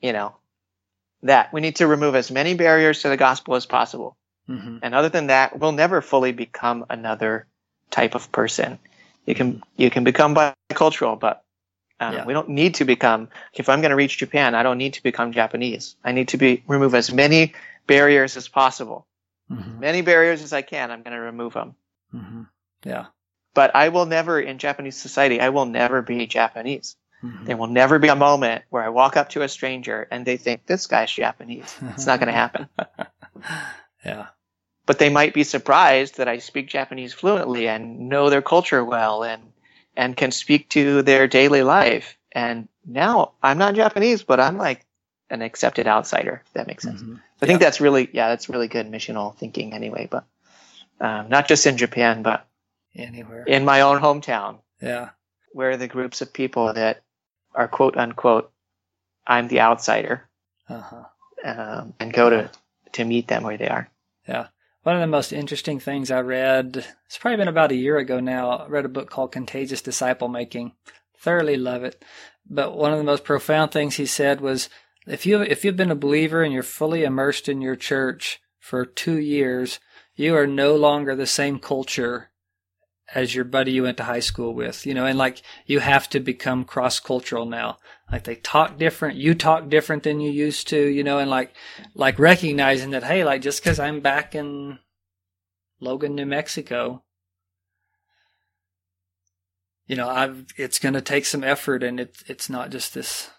you 0.00 0.12
know, 0.12 0.36
that. 1.22 1.52
We 1.52 1.60
need 1.60 1.76
to 1.76 1.86
remove 1.88 2.14
as 2.16 2.30
many 2.30 2.54
barriers 2.54 3.02
to 3.02 3.08
the 3.10 3.16
gospel 3.16 3.56
as 3.56 3.66
possible. 3.66 4.16
hmm 4.46 4.78
And 4.82 4.94
other 4.94 5.08
than 5.10 5.28
that, 5.28 5.58
we'll 5.58 5.72
never 5.72 6.02
fully 6.02 6.32
become 6.32 6.86
another 6.90 7.46
type 7.90 8.14
of 8.16 8.32
person. 8.32 8.78
You 9.26 9.34
can 9.34 9.62
you 9.76 9.90
can 9.90 10.04
become 10.04 10.34
bicultural, 10.34 11.18
but 11.20 11.44
um, 12.00 12.14
Yeah. 12.14 12.24
we 12.26 12.32
don't 12.32 12.48
need 12.48 12.74
to 12.76 12.84
become. 12.84 13.28
If 13.54 13.68
I'm 13.68 13.80
going 13.80 13.90
to 13.90 13.96
reach 13.96 14.18
Japan, 14.18 14.54
I 14.54 14.62
don't 14.62 14.78
need 14.78 14.94
to 14.94 15.02
become 15.02 15.32
Japanese. 15.32 15.96
I 16.02 16.12
need 16.12 16.28
to 16.28 16.38
be 16.38 16.62
remove 16.66 16.94
as 16.94 17.12
many 17.12 17.54
barriers 17.86 18.36
as 18.36 18.48
possible, 18.48 19.06
hmm 19.48 19.78
many 19.80 20.02
barriers 20.02 20.42
as 20.42 20.52
I 20.52 20.62
can. 20.62 20.90
I'm 20.90 21.02
going 21.02 21.14
to 21.16 21.20
remove 21.20 21.52
them. 21.54 21.74
hmm 22.10 22.42
Yeah. 22.84 23.06
But 23.54 23.74
I 23.74 23.88
will 23.88 24.06
never, 24.06 24.40
in 24.40 24.58
Japanese 24.58 24.96
society, 24.96 25.40
I 25.40 25.48
will 25.50 25.66
never 25.66 26.02
be 26.02 26.26
Japanese. 26.26 26.96
Mhm. 27.22 27.44
There 27.46 27.56
will 27.56 27.66
never 27.66 27.98
be 27.98 28.08
a 28.08 28.16
moment 28.16 28.64
where 28.70 28.82
I 28.82 28.88
walk 28.88 29.16
up 29.16 29.30
to 29.30 29.42
a 29.42 29.48
stranger 29.48 30.06
and 30.10 30.24
they 30.24 30.36
think 30.38 30.64
this 30.66 30.86
guy's 30.86 31.12
Japanese. 31.12 31.76
It's 31.90 32.06
not 32.06 32.18
going 32.20 32.32
to 32.32 32.40
happen. 32.44 32.68
yeah. 34.04 34.26
but 34.86 34.98
they 34.98 35.08
might 35.10 35.34
be 35.34 35.44
surprised 35.44 36.16
that 36.16 36.28
I 36.28 36.38
speak 36.38 36.68
Japanese 36.68 37.12
fluently 37.12 37.68
and 37.68 38.08
know 38.08 38.28
their 38.30 38.42
culture 38.42 38.84
well 38.84 39.22
and 39.22 39.52
and 39.96 40.16
can 40.16 40.30
speak 40.30 40.68
to 40.70 41.02
their 41.02 41.26
daily 41.26 41.62
life. 41.62 42.16
And 42.32 42.68
now 42.86 43.32
I'm 43.42 43.58
not 43.58 43.74
Japanese, 43.74 44.22
but 44.22 44.40
I'm 44.40 44.56
like 44.56 44.84
an 45.30 45.42
accepted 45.42 45.86
outsider. 45.86 46.42
If 46.46 46.52
that 46.54 46.66
makes 46.66 46.84
sense. 46.84 47.02
Mhm. 47.02 47.20
I 47.42 47.46
think 47.46 47.60
that's 47.60 47.80
really 47.80 48.08
yeah, 48.12 48.28
that's 48.28 48.48
really 48.48 48.68
good 48.68 48.90
missional 48.90 49.34
thinking 49.36 49.72
anyway. 49.72 50.06
But 50.10 50.24
um, 51.00 51.28
not 51.28 51.48
just 51.48 51.66
in 51.66 51.76
Japan, 51.76 52.22
but 52.22 52.46
Anywhere. 52.94 53.44
in 53.44 53.64
my 53.64 53.80
own 53.82 54.00
hometown, 54.00 54.58
Yeah. 54.80 55.10
where 55.52 55.76
the 55.76 55.88
groups 55.88 56.20
of 56.20 56.32
people 56.32 56.72
that 56.72 57.02
are 57.54 57.68
quote 57.68 57.96
unquote 57.96 58.50
I'm 59.26 59.48
the 59.48 59.60
outsider, 59.60 60.28
Uh-huh. 60.68 61.04
um, 61.44 61.94
and 62.00 62.12
go 62.12 62.30
to 62.30 62.50
to 62.92 63.04
meet 63.04 63.28
them 63.28 63.42
where 63.44 63.56
they 63.56 63.68
are. 63.68 63.88
Yeah. 64.28 64.48
One 64.82 64.94
of 64.94 65.02
the 65.02 65.06
most 65.06 65.30
interesting 65.30 65.78
things 65.78 66.10
I 66.10 66.20
read, 66.20 66.86
it's 67.04 67.18
probably 67.18 67.36
been 67.36 67.48
about 67.48 67.70
a 67.70 67.76
year 67.76 67.98
ago 67.98 68.18
now, 68.18 68.50
I 68.50 68.66
read 68.66 68.86
a 68.86 68.88
book 68.88 69.10
called 69.10 69.30
Contagious 69.30 69.82
Disciple 69.82 70.28
Making. 70.28 70.72
Thoroughly 71.18 71.58
love 71.58 71.84
it. 71.84 72.02
But 72.48 72.74
one 72.74 72.90
of 72.90 72.96
the 72.96 73.04
most 73.04 73.22
profound 73.22 73.72
things 73.72 73.96
he 73.96 74.06
said 74.06 74.40
was 74.40 74.70
if 75.06 75.26
you 75.26 75.42
if 75.42 75.66
you've 75.66 75.76
been 75.76 75.90
a 75.90 75.94
believer 75.96 76.42
and 76.42 76.50
you're 76.50 76.62
fully 76.62 77.04
immersed 77.04 77.46
in 77.46 77.60
your 77.60 77.76
church 77.76 78.40
for 78.58 78.86
2 78.86 79.18
years, 79.18 79.80
you 80.14 80.34
are 80.34 80.46
no 80.46 80.74
longer 80.74 81.14
the 81.14 81.26
same 81.26 81.58
culture 81.58 82.29
as 83.14 83.34
your 83.34 83.44
buddy 83.44 83.72
you 83.72 83.82
went 83.82 83.96
to 83.96 84.04
high 84.04 84.20
school 84.20 84.54
with, 84.54 84.86
you 84.86 84.94
know, 84.94 85.04
and 85.06 85.18
like 85.18 85.42
you 85.66 85.80
have 85.80 86.08
to 86.10 86.20
become 86.20 86.64
cross 86.64 87.00
cultural 87.00 87.44
now. 87.46 87.78
Like 88.10 88.24
they 88.24 88.36
talk 88.36 88.78
different, 88.78 89.16
you 89.16 89.34
talk 89.34 89.68
different 89.68 90.02
than 90.04 90.20
you 90.20 90.30
used 90.30 90.68
to, 90.68 90.86
you 90.88 91.02
know, 91.02 91.18
and 91.18 91.30
like 91.30 91.54
like 91.94 92.18
recognizing 92.18 92.90
that 92.90 93.04
hey 93.04 93.24
like 93.24 93.42
just 93.42 93.62
because 93.62 93.78
i'm 93.78 94.00
back 94.00 94.34
in 94.34 94.78
logan 95.80 96.14
new 96.14 96.26
mexico 96.26 97.02
you 99.86 99.96
know 99.96 100.08
i've 100.08 100.46
it's 100.56 100.78
going 100.78 100.94
to 100.94 101.00
take 101.00 101.24
some 101.24 101.42
effort 101.44 101.82
and 101.82 101.98
it's 102.00 102.22
it's 102.28 102.48
not 102.48 102.70
just 102.70 102.94
this 102.94 103.30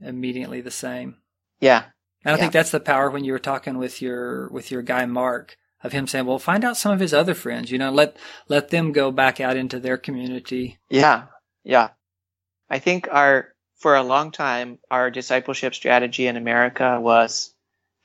immediately 0.00 0.60
the 0.60 0.70
same 0.70 1.16
Yeah, 1.60 1.84
and 2.24 2.32
i 2.34 2.36
Yeah. 2.36 2.40
think 2.40 2.52
that's 2.52 2.70
the 2.70 2.80
power 2.80 3.10
when 3.10 3.24
you 3.24 3.32
were 3.32 3.38
talking 3.38 3.78
with 3.78 4.02
your 4.02 4.48
with 4.50 4.70
your 4.70 4.82
guy 4.82 5.06
mark 5.06 5.56
of 5.82 5.92
him 5.92 6.06
saying 6.06 6.26
well 6.26 6.38
find 6.38 6.64
out 6.64 6.76
some 6.76 6.92
of 6.92 7.00
his 7.00 7.12
other 7.14 7.34
friends 7.34 7.70
you 7.70 7.78
know 7.78 7.90
let 7.90 8.16
let 8.48 8.70
them 8.70 8.92
go 8.92 9.10
back 9.10 9.40
out 9.40 9.56
into 9.56 9.78
their 9.78 9.96
community 9.98 10.78
Yeah, 10.88 11.24
yeah. 11.64 11.90
I 12.70 12.78
think 12.78 13.08
our 13.10 13.52
for 13.78 13.94
a 13.96 14.02
long 14.02 14.30
time 14.32 14.78
our 14.90 15.10
discipleship 15.10 15.74
strategy 15.74 16.26
in 16.26 16.36
America 16.36 16.98
was 17.00 17.52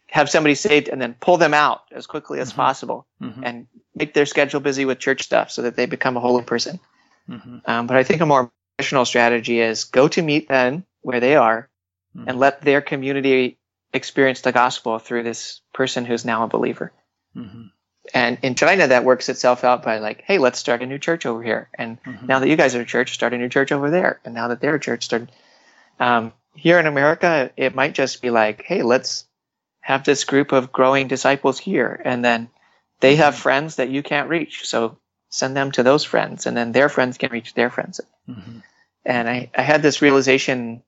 have 0.07 0.29
somebody 0.29 0.55
saved 0.55 0.89
and 0.89 1.01
then 1.01 1.15
pull 1.19 1.37
them 1.37 1.53
out 1.53 1.81
as 1.91 2.05
quickly 2.05 2.39
as 2.39 2.51
Mhm. 2.51 2.55
possible 2.57 3.07
hmm 3.19 3.43
and 3.43 3.67
make 3.95 4.13
their 4.13 4.25
schedule 4.25 4.59
busy 4.59 4.85
with 4.85 4.99
church 4.99 5.23
stuff 5.23 5.51
so 5.51 5.61
that 5.63 5.75
they 5.75 5.85
become 5.85 6.15
a 6.17 6.19
holy 6.21 6.43
person. 6.43 6.79
hmm 7.27 7.59
Um, 7.65 7.87
but 7.87 7.97
I 7.97 8.03
think 8.03 8.21
a 8.21 8.25
more 8.25 8.51
missional 8.79 9.05
strategy 9.07 9.59
is 9.59 9.85
go 9.85 10.07
to 10.09 10.21
meet 10.21 10.47
them 10.47 10.85
where 11.01 11.19
they 11.19 11.35
are 11.35 11.69
Mhm. 12.15 12.25
and 12.27 12.39
let 12.39 12.61
their 12.61 12.81
community 12.81 13.57
experience 13.93 14.41
the 14.41 14.51
gospel 14.51 14.99
through 14.99 15.23
this 15.23 15.61
person 15.73 16.05
who's 16.05 16.23
now 16.25 16.43
a 16.43 16.47
believer. 16.47 16.91
Hmm 17.33 17.67
And 18.13 18.37
in 18.41 18.55
China, 18.55 18.87
that 18.87 19.05
works 19.05 19.29
itself 19.29 19.63
out 19.63 19.83
by 19.83 19.99
like, 19.99 20.23
hey, 20.25 20.37
let's 20.37 20.59
start 20.59 20.81
a 20.81 20.85
new 20.85 20.99
church 20.99 21.25
over 21.25 21.43
here. 21.43 21.69
And 21.73 21.97
hmm 22.03 22.25
now 22.27 22.39
that 22.39 22.49
you 22.49 22.55
guys 22.55 22.75
are 22.75 22.81
a 22.81 22.85
church, 22.85 23.13
start 23.13 23.33
a 23.33 23.37
new 23.37 23.49
church 23.49 23.71
over 23.71 23.89
there. 23.89 24.19
And 24.25 24.33
now 24.33 24.47
that 24.49 24.59
they're 24.59 24.75
a 24.75 24.79
church, 24.79 25.05
start. 25.05 25.29
Um, 25.99 26.33
here 26.55 26.79
in 26.79 26.87
America, 26.87 27.51
it 27.55 27.75
might 27.75 27.93
just 27.93 28.21
be 28.21 28.29
like, 28.29 28.63
hey, 28.63 28.81
let's 28.81 29.25
have 29.81 30.03
this 30.03 30.23
group 30.23 30.51
of 30.51 30.71
growing 30.71 31.07
disciples 31.07 31.59
here, 31.59 31.99
and 32.05 32.23
then 32.23 32.49
they 32.99 33.15
have 33.15 33.35
friends 33.35 33.77
that 33.77 33.89
you 33.89 34.03
can't 34.03 34.29
reach, 34.29 34.67
so 34.67 34.97
send 35.29 35.55
them 35.55 35.71
to 35.71 35.83
those 35.83 36.03
friends, 36.03 36.45
and 36.45 36.55
then 36.55 36.71
their 36.71 36.89
friends 36.89 37.17
can 37.17 37.31
reach 37.31 37.53
their 37.53 37.69
friends. 37.69 37.99
hmm 38.25 38.59
And 39.03 39.27
I, 39.27 39.49
I 39.55 39.63
had 39.63 39.81
this 39.81 40.01
realization 40.01 40.83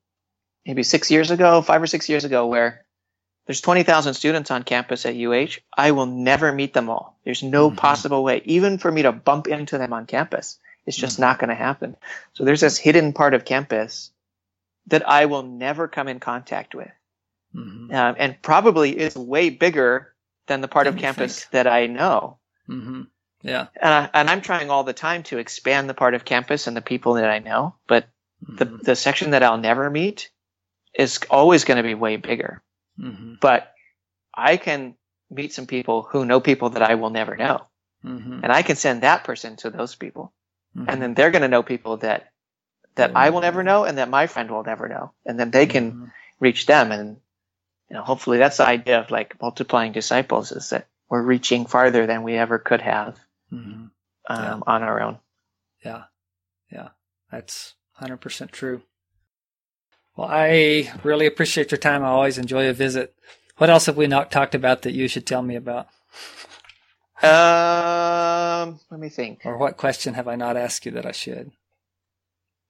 maybe 0.64 0.82
six 0.82 1.10
years 1.10 1.30
ago, 1.30 1.60
five 1.62 1.82
or 1.82 1.86
six 1.86 2.08
years 2.08 2.24
ago, 2.24 2.46
where 2.46 2.83
there's 3.46 3.60
20,000 3.60 4.14
students 4.14 4.50
on 4.50 4.62
campus 4.62 5.04
at 5.06 5.14
UH. 5.16 5.58
I 5.76 5.90
will 5.90 6.06
never 6.06 6.52
meet 6.52 6.72
them 6.72 6.88
all. 6.88 7.18
There's 7.24 7.42
no 7.42 7.70
Mhm. 7.70 7.76
possible 7.76 8.24
way, 8.24 8.42
even 8.44 8.78
for 8.78 8.90
me 8.90 9.02
to 9.02 9.12
bump 9.12 9.46
into 9.48 9.78
them 9.78 9.92
on 9.92 10.06
campus. 10.06 10.58
It's 10.86 10.96
just 10.96 11.18
not 11.18 11.38
going 11.38 11.48
to 11.48 11.54
happen. 11.54 11.96
So 12.34 12.44
there's 12.44 12.60
this 12.60 12.76
hidden 12.78 13.12
part 13.12 13.34
of 13.34 13.44
campus 13.44 14.10
that 14.88 15.08
I 15.08 15.26
will 15.26 15.42
never 15.42 15.88
come 15.88 16.08
in 16.08 16.20
contact 16.20 16.74
with. 16.74 16.90
hmm 17.52 17.92
Um, 17.94 18.16
and 18.18 18.40
probably 18.42 18.98
is 18.98 19.14
way 19.16 19.50
bigger 19.50 20.14
than 20.46 20.60
the 20.60 20.68
part 20.68 20.86
Than 20.86 20.94
of 20.94 21.00
campus 21.00 21.40
think. 21.44 21.50
that 21.52 21.66
I 21.66 21.86
know. 21.86 22.38
hmm 22.66 23.02
yeah 23.42 23.66
And, 23.76 23.92
I, 23.94 24.10
and 24.14 24.30
I'm 24.30 24.40
trying 24.40 24.70
all 24.70 24.84
the 24.84 24.92
time 24.94 25.22
to 25.24 25.38
expand 25.38 25.88
the 25.88 25.94
part 25.94 26.14
of 26.14 26.24
campus 26.24 26.66
and 26.66 26.76
the 26.76 26.80
people 26.82 27.14
that 27.14 27.28
I 27.30 27.38
know. 27.40 27.74
But 27.86 28.06
the, 28.40 28.66
Mhm. 28.66 28.82
the 28.82 28.96
section 28.96 29.30
that 29.30 29.42
I'll 29.42 29.58
never 29.58 29.88
meet 29.90 30.30
is 30.94 31.20
always 31.30 31.64
going 31.64 31.76
to 31.78 31.82
be 31.82 31.94
way 31.94 32.16
bigger. 32.16 32.62
Mhm. 32.98 33.40
But 33.40 33.72
I 34.34 34.56
can 34.56 34.96
meet 35.30 35.52
some 35.52 35.66
people 35.66 36.02
who 36.02 36.24
know 36.24 36.40
people 36.40 36.70
that 36.70 36.82
I 36.82 36.94
will 36.94 37.10
never 37.10 37.36
know. 37.36 37.66
Mhm. 38.04 38.40
And 38.42 38.52
I 38.52 38.62
can 38.62 38.76
send 38.76 39.02
that 39.02 39.24
person 39.24 39.56
to 39.56 39.70
those 39.70 39.94
people. 39.94 40.32
Mhm. 40.76 40.84
And 40.88 41.02
then 41.02 41.14
they're 41.14 41.30
going 41.30 41.42
to 41.42 41.48
know 41.48 41.62
people 41.62 41.98
that, 41.98 42.32
that 42.96 43.12
I 43.16 43.30
will 43.30 43.40
never 43.40 43.62
know 43.62 43.84
and 43.84 43.98
that 43.98 44.08
my 44.08 44.26
friend 44.26 44.50
will 44.50 44.64
never 44.64 44.88
know. 44.88 45.12
And 45.24 45.38
then 45.38 45.50
they 45.50 45.66
can 45.66 45.92
Mhm. 45.92 46.12
reach 46.40 46.66
them. 46.66 46.92
And, 46.92 47.20
you 47.88 47.94
know, 47.96 48.02
hopefully 48.02 48.38
that's 48.38 48.58
the 48.58 48.66
idea 48.66 49.00
of 49.00 49.10
like 49.10 49.40
multiplying 49.40 49.92
disciples 49.92 50.52
is 50.52 50.70
that 50.70 50.86
we're 51.08 51.22
reaching 51.22 51.66
farther 51.66 52.06
than 52.06 52.22
we 52.22 52.36
ever 52.36 52.58
could 52.58 52.82
have, 52.82 53.18
Mhm. 53.52 53.90
um, 54.28 54.42
Yeah. 54.42 54.60
on 54.66 54.82
our 54.82 55.00
own. 55.00 55.18
Yeah. 55.84 56.04
Yeah. 56.70 56.90
That's 57.30 57.74
100% 57.94 58.52
true. 58.52 58.82
Well, 60.16 60.28
I 60.30 60.92
really 61.02 61.26
appreciate 61.26 61.70
your 61.70 61.78
time. 61.78 62.04
I 62.04 62.08
always 62.08 62.38
enjoy 62.38 62.68
a 62.68 62.72
visit. 62.72 63.14
What 63.56 63.70
else 63.70 63.86
have 63.86 63.96
we 63.96 64.06
not 64.06 64.30
talked 64.30 64.54
about 64.54 64.82
that 64.82 64.94
you 64.94 65.08
should 65.08 65.26
tell 65.26 65.42
me 65.42 65.56
about? 65.56 65.88
Um, 67.22 68.78
let 68.90 69.00
me 69.00 69.08
think. 69.08 69.40
Or 69.44 69.56
what 69.56 69.76
question 69.76 70.14
have 70.14 70.28
I 70.28 70.36
not 70.36 70.56
asked 70.56 70.86
you 70.86 70.92
that 70.92 71.06
I 71.06 71.12
should? 71.12 71.50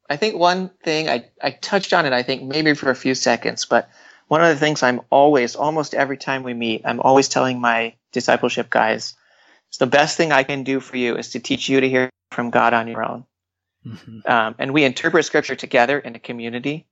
I 0.09 0.17
think 0.17 0.37
one 0.37 0.71
thing 0.83 1.09
I, 1.09 1.31
I 1.43 1.51
touched 1.51 1.93
on 1.93 2.07
it, 2.07 2.13
I 2.13 2.23
think 2.23 2.43
maybe 2.43 2.75
for 2.75 2.91
a 2.91 2.95
few 2.95 3.15
seconds, 3.15 3.65
but 3.65 3.89
one 4.29 4.43
of 4.43 4.49
the 4.49 4.57
things 4.57 4.83
I'm 4.83 5.01
always, 5.11 5.57
almost 5.57 5.95
every 5.95 6.19
time 6.19 6.43
we 6.43 6.55
meet, 6.55 6.83
I'm 6.85 7.01
always 7.01 7.29
telling 7.29 7.61
my 7.61 7.95
discipleship 8.13 8.69
guys, 8.71 9.15
it's 9.69 9.79
the 9.79 9.87
best 9.87 10.17
thing 10.17 10.31
I 10.31 10.43
can 10.43 10.63
do 10.63 10.81
for 10.81 10.97
you 10.97 11.17
is 11.17 11.31
to 11.31 11.41
teach 11.41 11.69
you 11.69 11.81
to 11.81 11.89
hear 11.89 12.11
from 12.31 12.51
God 12.51 12.75
on 12.75 12.89
your 12.89 13.05
own. 13.05 13.25
Mhm. 13.87 14.27
um, 14.27 14.55
and 14.59 14.73
we 14.73 14.85
interpret 14.85 15.27
scripture 15.27 15.57
together 15.57 15.99
in 15.99 16.17
a 16.17 16.19
community 16.19 16.87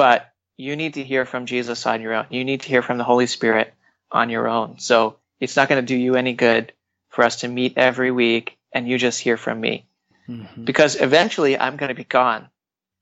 but 0.00 0.32
you 0.56 0.76
need 0.76 0.94
to 0.94 1.04
hear 1.04 1.26
from 1.26 1.44
jesus 1.44 1.84
on 1.84 2.00
your 2.00 2.14
own 2.14 2.26
you 2.30 2.42
need 2.42 2.62
to 2.62 2.68
hear 2.68 2.80
from 2.80 2.96
the 2.96 3.04
holy 3.04 3.26
spirit 3.26 3.74
on 4.10 4.30
your 4.30 4.48
own 4.48 4.78
so 4.78 5.16
it's 5.40 5.56
not 5.56 5.68
going 5.68 5.82
to 5.82 5.86
do 5.94 5.96
you 5.96 6.14
any 6.16 6.32
good 6.32 6.72
for 7.10 7.22
us 7.22 7.36
to 7.42 7.48
meet 7.48 7.76
every 7.76 8.10
week 8.10 8.56
and 8.72 8.88
you 8.88 8.96
just 8.96 9.20
hear 9.20 9.36
from 9.36 9.60
me 9.60 9.84
Mhm. 10.26 10.64
because 10.64 10.98
eventually 11.08 11.58
i'm 11.58 11.76
going 11.76 11.90
to 11.90 11.94
be 12.02 12.04
gone 12.04 12.48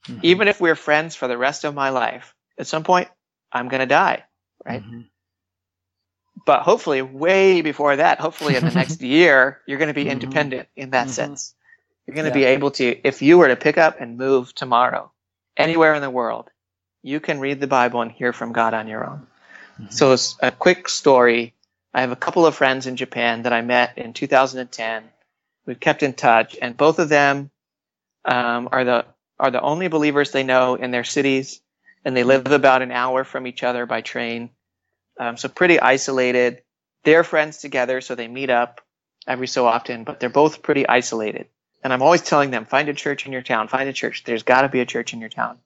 Mhm. 0.09 0.25
even 0.25 0.49
if 0.49 0.61
we're 0.61 0.75
friends 0.75 1.15
for 1.15 1.29
the 1.29 1.39
rest 1.39 1.63
of 1.65 1.73
my 1.73 1.91
life 1.91 2.35
at 2.59 2.67
some 2.67 2.83
point 2.83 3.09
i'm 3.53 3.69
going 3.69 3.81
to 3.87 3.87
die 3.87 4.25
right 4.67 4.83
Mhm. 4.83 5.05
but 6.51 6.63
hopefully 6.63 7.03
way 7.03 7.63
before 7.63 7.95
that 7.97 8.19
hopefully 8.19 8.57
in 8.57 8.65
the 8.65 8.73
next 8.83 9.01
year 9.03 9.61
you're 9.67 9.79
going 9.79 9.95
to 9.95 10.01
be 10.03 10.07
Mhm. 10.07 10.15
independent 10.17 10.69
in 10.75 10.91
that 10.91 11.07
Mhm. 11.07 11.11
sense 11.21 11.55
you're 12.07 12.17
going 12.17 12.33
to 12.33 12.39
Yeah. 12.39 12.47
be 12.47 12.55
able 12.57 12.73
to 12.73 12.87
if 13.07 13.23
you 13.23 13.39
were 13.39 13.49
to 13.55 13.57
pick 13.57 13.79
up 13.79 14.01
and 14.01 14.19
move 14.19 14.53
tomorrow 14.55 15.13
anywhere 15.57 15.95
in 15.95 16.03
the 16.03 16.11
world 16.11 16.51
you 17.03 17.21
can 17.21 17.41
read 17.41 17.61
the 17.61 17.67
bible 17.67 18.03
and 18.03 18.13
hear 18.13 18.33
from 18.33 18.53
god 18.53 18.75
on 18.75 18.89
your 18.89 19.09
own 19.09 19.27
Mhm. 19.81 19.93
so 19.93 20.17
a 20.41 20.51
quick 20.51 20.89
story 20.89 21.55
i 21.95 22.01
have 22.01 22.13
a 22.13 22.17
couple 22.17 22.47
of 22.47 22.55
friends 22.57 22.87
in 22.87 22.97
japan 22.97 23.43
that 23.43 23.53
i 23.53 23.61
met 23.63 23.99
in 23.99 24.13
2010 24.13 25.05
we've 25.67 25.81
kept 25.81 26.03
in 26.03 26.15
touch 26.15 26.57
and 26.61 26.77
both 26.77 26.99
of 26.99 27.09
them 27.09 27.51
um, 28.25 28.69
are 28.73 28.85
the 28.85 29.07
are 29.39 29.51
the 29.51 29.61
only 29.61 29.89
believers 29.89 30.33
they 30.33 30.43
know 30.43 30.75
in 30.75 30.91
their 30.91 31.05
cities 31.05 31.61
and 32.05 32.17
they 32.17 32.25
live 32.25 32.47
about 32.51 32.83
an 32.83 32.93
hour 32.93 33.25
from 33.25 33.47
each 33.47 33.63
other 33.63 33.87
by 33.87 34.01
train 34.01 34.51
um, 35.19 35.37
so 35.37 35.49
pretty 35.49 35.81
isolated. 35.81 36.63
They're 37.05 37.25
friends 37.25 37.59
together, 37.59 38.01
so 38.01 38.15
they 38.15 38.29
meet 38.29 38.51
up 38.51 38.81
every 39.27 39.47
so 39.49 39.67
often, 39.67 40.05
but 40.05 40.21
they're 40.21 40.31
both 40.31 40.63
pretty 40.63 40.89
isolated. 40.89 41.49
And 41.83 41.93
I'm 41.93 42.03
always 42.03 42.23
telling 42.23 42.51
them, 42.51 42.67
find 42.67 42.89
a 42.89 42.95
church 42.95 43.27
in 43.27 43.33
your 43.33 43.43
town, 43.43 43.69
find 43.69 43.89
a 43.89 43.93
church. 43.93 44.25
There's 44.25 44.43
got 44.43 44.63
to 44.63 44.69
be 44.69 44.81
a 44.81 44.87
church 44.87 45.13
in 45.13 45.21
your 45.21 45.29
town. 45.29 45.59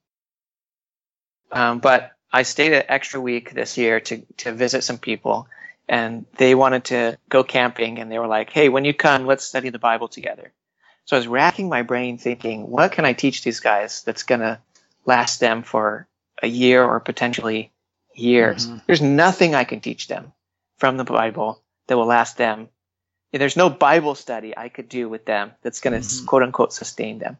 Um, 1.52 1.78
but 1.78 2.12
I 2.32 2.42
stayed 2.42 2.72
an 2.72 2.84
extra 2.88 3.20
week 3.20 3.52
this 3.52 3.76
year 3.76 4.00
to, 4.00 4.22
to 4.38 4.52
visit 4.52 4.82
some 4.82 4.98
people, 4.98 5.46
and 5.88 6.24
they 6.36 6.54
wanted 6.54 6.84
to 6.84 7.18
go 7.28 7.44
camping, 7.44 7.98
and 7.98 8.10
they 8.10 8.18
were 8.18 8.26
like, 8.26 8.50
hey, 8.50 8.68
when 8.68 8.84
you 8.84 8.94
come, 8.94 9.26
let's 9.26 9.44
study 9.44 9.68
the 9.68 9.78
Bible 9.78 10.08
together. 10.08 10.52
So 11.04 11.16
I 11.16 11.18
was 11.18 11.28
racking 11.28 11.68
my 11.68 11.82
brain 11.82 12.16
thinking, 12.16 12.70
what 12.70 12.92
can 12.92 13.04
I 13.04 13.12
teach 13.12 13.42
these 13.42 13.60
guys 13.60 14.02
that's 14.02 14.22
going 14.22 14.40
to 14.40 14.60
last 15.04 15.40
them 15.40 15.62
for 15.62 16.06
a 16.42 16.46
year 16.46 16.84
or 16.84 17.00
potentially 17.00 17.70
years. 18.14 18.66
Mhm. 18.66 18.82
There's 18.86 19.02
nothing 19.02 19.54
I 19.54 19.64
can 19.64 19.80
teach 19.80 20.08
them 20.08 20.32
from 20.78 20.96
the 20.96 21.04
Bible 21.04 21.62
that 21.86 21.96
will 21.96 22.06
last 22.06 22.36
them. 22.36 22.68
There's 23.32 23.56
no 23.56 23.70
Bible 23.70 24.14
study 24.14 24.56
I 24.56 24.68
could 24.68 24.88
do 24.88 25.08
with 25.08 25.24
them 25.24 25.52
that's 25.62 25.80
going 25.80 26.00
to 26.00 26.06
Mhm. 26.06 26.26
quote 26.26 26.42
unquote 26.42 26.72
sustain 26.72 27.18
them. 27.18 27.38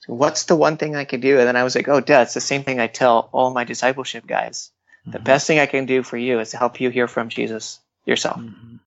So 0.00 0.14
what's 0.14 0.44
the 0.44 0.56
one 0.56 0.76
thing 0.76 0.96
I 0.96 1.04
could 1.04 1.20
do? 1.20 1.38
And 1.38 1.46
then 1.46 1.56
I 1.56 1.64
was 1.64 1.74
like, 1.74 1.88
oh, 1.88 2.00
duh, 2.00 2.20
it's 2.22 2.34
the 2.34 2.40
same 2.40 2.64
thing 2.64 2.80
I 2.80 2.86
tell 2.86 3.28
all 3.32 3.50
my 3.52 3.64
discipleship 3.64 4.26
guys. 4.26 4.70
The 5.06 5.18
Mhm. 5.18 5.24
best 5.24 5.46
thing 5.46 5.58
I 5.58 5.66
can 5.66 5.86
do 5.86 6.02
for 6.02 6.16
you 6.16 6.40
is 6.40 6.50
to 6.50 6.56
help 6.56 6.80
you 6.80 6.90
hear 6.90 7.08
from 7.08 7.28
Jesus 7.28 7.80
yourself. 8.06 8.40
Mhm. 8.40 8.80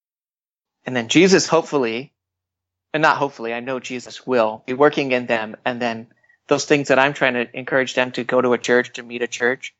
And 0.85 0.95
then 0.95 1.07
Jesus, 1.07 1.47
hopefully, 1.47 2.13
and 2.93 3.01
not 3.01 3.17
hopefully, 3.17 3.53
I 3.53 3.59
know 3.59 3.79
Jesus 3.79 4.25
will 4.25 4.63
be 4.65 4.73
working 4.73 5.11
in 5.11 5.25
them. 5.27 5.55
And 5.65 5.81
then 5.81 6.07
those 6.47 6.65
things 6.65 6.89
that 6.89 6.99
I'm 6.99 7.13
trying 7.13 7.33
to 7.35 7.57
encourage 7.57 7.93
them 7.93 8.11
to 8.13 8.23
go 8.23 8.41
to 8.41 8.53
a 8.53 8.57
church, 8.57 8.93
to 8.93 9.03
meet 9.03 9.21
a 9.21 9.27
church, 9.27 9.73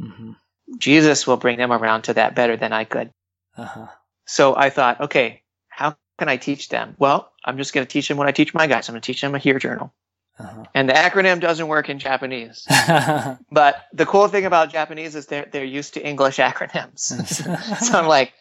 Mhm. 0.00 0.36
Jesus 0.78 1.26
will 1.26 1.36
bring 1.36 1.58
them 1.58 1.72
around 1.72 2.02
to 2.02 2.14
that 2.14 2.34
better 2.34 2.56
than 2.56 2.72
I 2.72 2.84
could. 2.84 3.12
Uh-huh. 3.56 3.88
So 4.26 4.56
I 4.56 4.70
thought, 4.70 5.00
okay, 5.00 5.42
how 5.68 5.96
can 6.18 6.28
I 6.28 6.36
teach 6.36 6.68
them? 6.68 6.94
Well, 6.98 7.32
I'm 7.44 7.56
just 7.56 7.72
going 7.72 7.86
to 7.86 7.90
teach 7.90 8.08
them 8.08 8.16
what 8.16 8.28
I 8.28 8.32
teach 8.32 8.54
my 8.54 8.66
guys. 8.66 8.88
I'm 8.88 8.92
going 8.94 9.02
to 9.02 9.06
teach 9.06 9.20
them 9.20 9.34
a 9.34 9.38
HEAR 9.38 9.58
journal. 9.58 9.92
Uh-huh. 10.38 10.64
And 10.74 10.88
the 10.88 10.92
acronym 10.92 11.40
doesn't 11.40 11.66
work 11.66 11.88
in 11.88 11.98
Japanese. 11.98 12.66
But 13.50 13.86
the 13.92 14.06
cool 14.06 14.28
thing 14.28 14.44
about 14.44 14.70
Japanese 14.70 15.14
is 15.14 15.26
they're, 15.26 15.48
they're 15.50 15.64
used 15.64 15.94
to 15.94 16.06
English 16.06 16.36
acronyms. 16.36 17.00
so 17.84 17.98
I'm 17.98 18.06
like, 18.06 18.32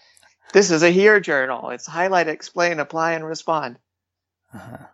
this 0.53 0.71
is 0.71 0.83
a 0.83 0.91
HEAR 0.91 1.19
journal. 1.19 1.69
It's 1.71 1.87
highlight, 1.87 2.27
explain, 2.27 2.79
apply, 2.79 3.13
and 3.13 3.25
respond. 3.25 3.79
Uh-huh. 4.53 4.85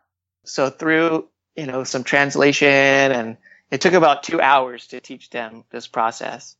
So 0.45 0.69
through, 0.69 1.27
you 1.55 1.65
know, 1.65 1.83
some 1.83 2.03
translation 2.03 2.67
and 2.69 3.37
it 3.69 3.81
took 3.81 3.93
about 3.93 4.23
two 4.23 4.39
hours 4.39 4.87
to 4.87 4.99
teach 4.99 5.29
them 5.29 5.63
this 5.71 5.87
process. 5.87 6.55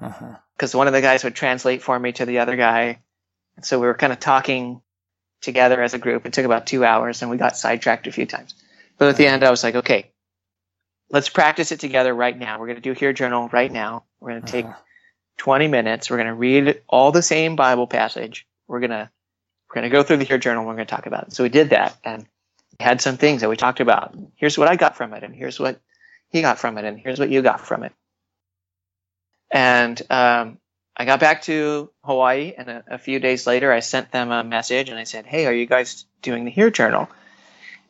Uh-huh. 0.00 0.36
because 0.54 0.76
one 0.76 0.86
of 0.86 0.92
the 0.92 1.00
guys 1.00 1.24
would 1.24 1.34
translate 1.34 1.82
for 1.82 1.98
me 1.98 2.12
to 2.12 2.24
the 2.24 2.38
other 2.38 2.54
guy. 2.54 3.00
And 3.56 3.64
so 3.64 3.80
we 3.80 3.86
were 3.88 3.94
kind 3.94 4.12
of 4.12 4.20
talking 4.20 4.80
together 5.40 5.82
as 5.82 5.92
a 5.92 5.98
group. 5.98 6.24
It 6.24 6.32
took 6.32 6.44
about 6.44 6.68
two 6.68 6.84
hours 6.84 7.20
and 7.20 7.30
we 7.32 7.36
got 7.36 7.56
sidetracked 7.56 8.06
a 8.06 8.12
few 8.12 8.26
times. 8.26 8.54
But 8.98 9.08
at 9.08 9.16
the 9.16 9.26
end, 9.26 9.44
I 9.44 9.50
was 9.50 9.62
like, 9.62 9.76
okay, 9.76 10.10
let's 11.10 11.28
practice 11.28 11.72
it 11.72 11.80
together 11.80 12.12
right 12.12 12.36
now. 12.36 12.58
We're 12.58 12.66
going 12.66 12.76
to 12.76 12.82
do 12.82 12.92
HEAR 12.92 13.12
journal 13.12 13.48
right 13.52 13.70
now. 13.70 14.04
We're 14.20 14.30
going 14.30 14.42
to 14.42 14.52
take 14.52 14.64
Uh-huh. 14.66 14.76
20 15.38 15.68
minutes. 15.68 16.10
We're 16.10 16.16
going 16.16 16.26
to 16.26 16.34
read 16.34 16.82
all 16.88 17.12
the 17.12 17.22
same 17.22 17.54
Bible 17.54 17.86
passage. 17.86 18.44
We're 18.66 18.80
going 18.80 18.90
to, 18.90 19.08
we're 19.68 19.74
going 19.74 19.88
to 19.88 19.96
go 19.96 20.02
through 20.02 20.16
the 20.16 20.24
HEAR 20.24 20.38
journal. 20.38 20.62
And 20.62 20.68
we're 20.68 20.74
going 20.74 20.86
to 20.88 20.94
talk 20.94 21.06
about 21.06 21.28
it. 21.28 21.32
So 21.32 21.44
we 21.44 21.48
did 21.48 21.70
that 21.70 21.96
and 22.02 22.26
had 22.80 23.00
some 23.00 23.16
things 23.18 23.42
that 23.42 23.48
we 23.48 23.56
talked 23.56 23.78
about. 23.78 24.16
Here's 24.34 24.58
what 24.58 24.66
I 24.66 24.74
got 24.74 24.96
from 24.96 25.14
it. 25.14 25.22
And 25.22 25.32
here's 25.34 25.60
what 25.60 25.80
he 26.30 26.42
got 26.42 26.58
from 26.58 26.76
it. 26.76 26.84
And 26.84 26.98
here's 26.98 27.20
what 27.20 27.30
you 27.30 27.40
got 27.40 27.60
from 27.60 27.84
it. 27.84 27.92
And, 29.50 30.00
um, 30.10 30.58
I 31.00 31.04
got 31.04 31.20
back 31.20 31.42
to 31.42 31.92
Hawaii, 32.02 32.54
and 32.58 32.68
a, 32.68 32.84
a 32.88 32.98
few 32.98 33.20
days 33.20 33.46
later, 33.46 33.72
I 33.72 33.78
sent 33.78 34.10
them 34.10 34.32
a 34.32 34.42
message, 34.42 34.88
and 34.88 34.98
I 34.98 35.04
said, 35.04 35.26
"Hey, 35.26 35.46
are 35.46 35.52
you 35.52 35.64
guys 35.64 36.06
doing 36.22 36.44
the 36.44 36.50
HEAR 36.50 36.70
Journal?" 36.70 37.08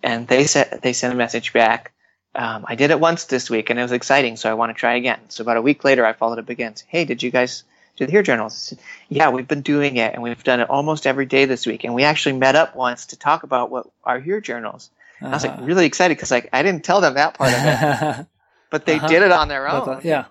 And 0.02 0.28
they 0.28 0.46
said 0.46 0.80
they 0.82 0.92
sent 0.94 1.14
a 1.14 1.16
message 1.16 1.52
back. 1.52 1.92
Um, 2.34 2.64
I 2.68 2.76
did 2.76 2.90
it 2.92 3.00
once 3.00 3.26
this 3.26 3.50
week, 3.50 3.70
and 3.70 3.78
it 3.78 3.82
was 3.82 3.92
exciting, 3.92 4.36
so 4.36 4.50
I 4.50 4.54
want 4.54 4.70
to 4.70 4.74
try 4.80 4.96
again. 4.96 5.20
So 5.28 5.42
about 5.42 5.56
a 5.58 5.62
week 5.62 5.84
later, 5.84 6.06
I 6.06 6.14
followed 6.14 6.38
up 6.38 6.48
again. 6.50 6.74
Hey, 6.88 7.04
did 7.04 7.22
you 7.22 7.30
guys 7.30 7.64
do 7.96 8.06
the 8.06 8.12
HEAR 8.12 8.22
Journals? 8.22 8.54
I 8.54 8.58
said, 8.76 8.78
yeah, 9.08 9.30
we've 9.30 9.48
been 9.48 9.62
doing 9.62 9.96
it, 9.98 10.14
and 10.14 10.22
we've 10.22 10.44
done 10.44 10.60
it 10.60 10.70
almost 10.70 11.06
every 11.06 11.26
day 11.26 11.46
this 11.46 11.66
week, 11.66 11.84
and 11.84 11.94
we 11.94 12.04
actually 12.04 12.38
met 12.38 12.56
up 12.56 12.76
once 12.76 13.06
to 13.06 13.18
talk 13.18 13.42
about 13.44 13.70
what 13.70 13.88
our 14.04 14.20
HEAR 14.20 14.40
Journals. 14.40 14.90
And 15.30 15.34
I 15.34 15.36
was 15.36 15.44
like 15.44 15.54
Uh-huh. 15.54 15.58
really 15.58 15.86
excited 15.86 16.16
because 16.16 16.30
like 16.30 16.50
I 16.52 16.62
didn't 16.62 16.84
tell 16.84 17.00
them 17.02 17.14
that 17.14 17.34
part 17.34 17.54
of 17.54 17.64
it, 17.66 17.82
but 18.70 18.86
they 18.86 18.98
Uh-huh. 18.98 19.00
did 19.00 19.22
it 19.22 19.32
on 19.32 19.48
their 19.48 19.68
own 19.68 20.02
yeah. 20.04 20.26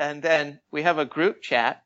and 0.00 0.22
then 0.22 0.60
we 0.72 0.84
have 0.84 0.98
a 0.98 1.06
group 1.06 1.42
chat 1.42 1.84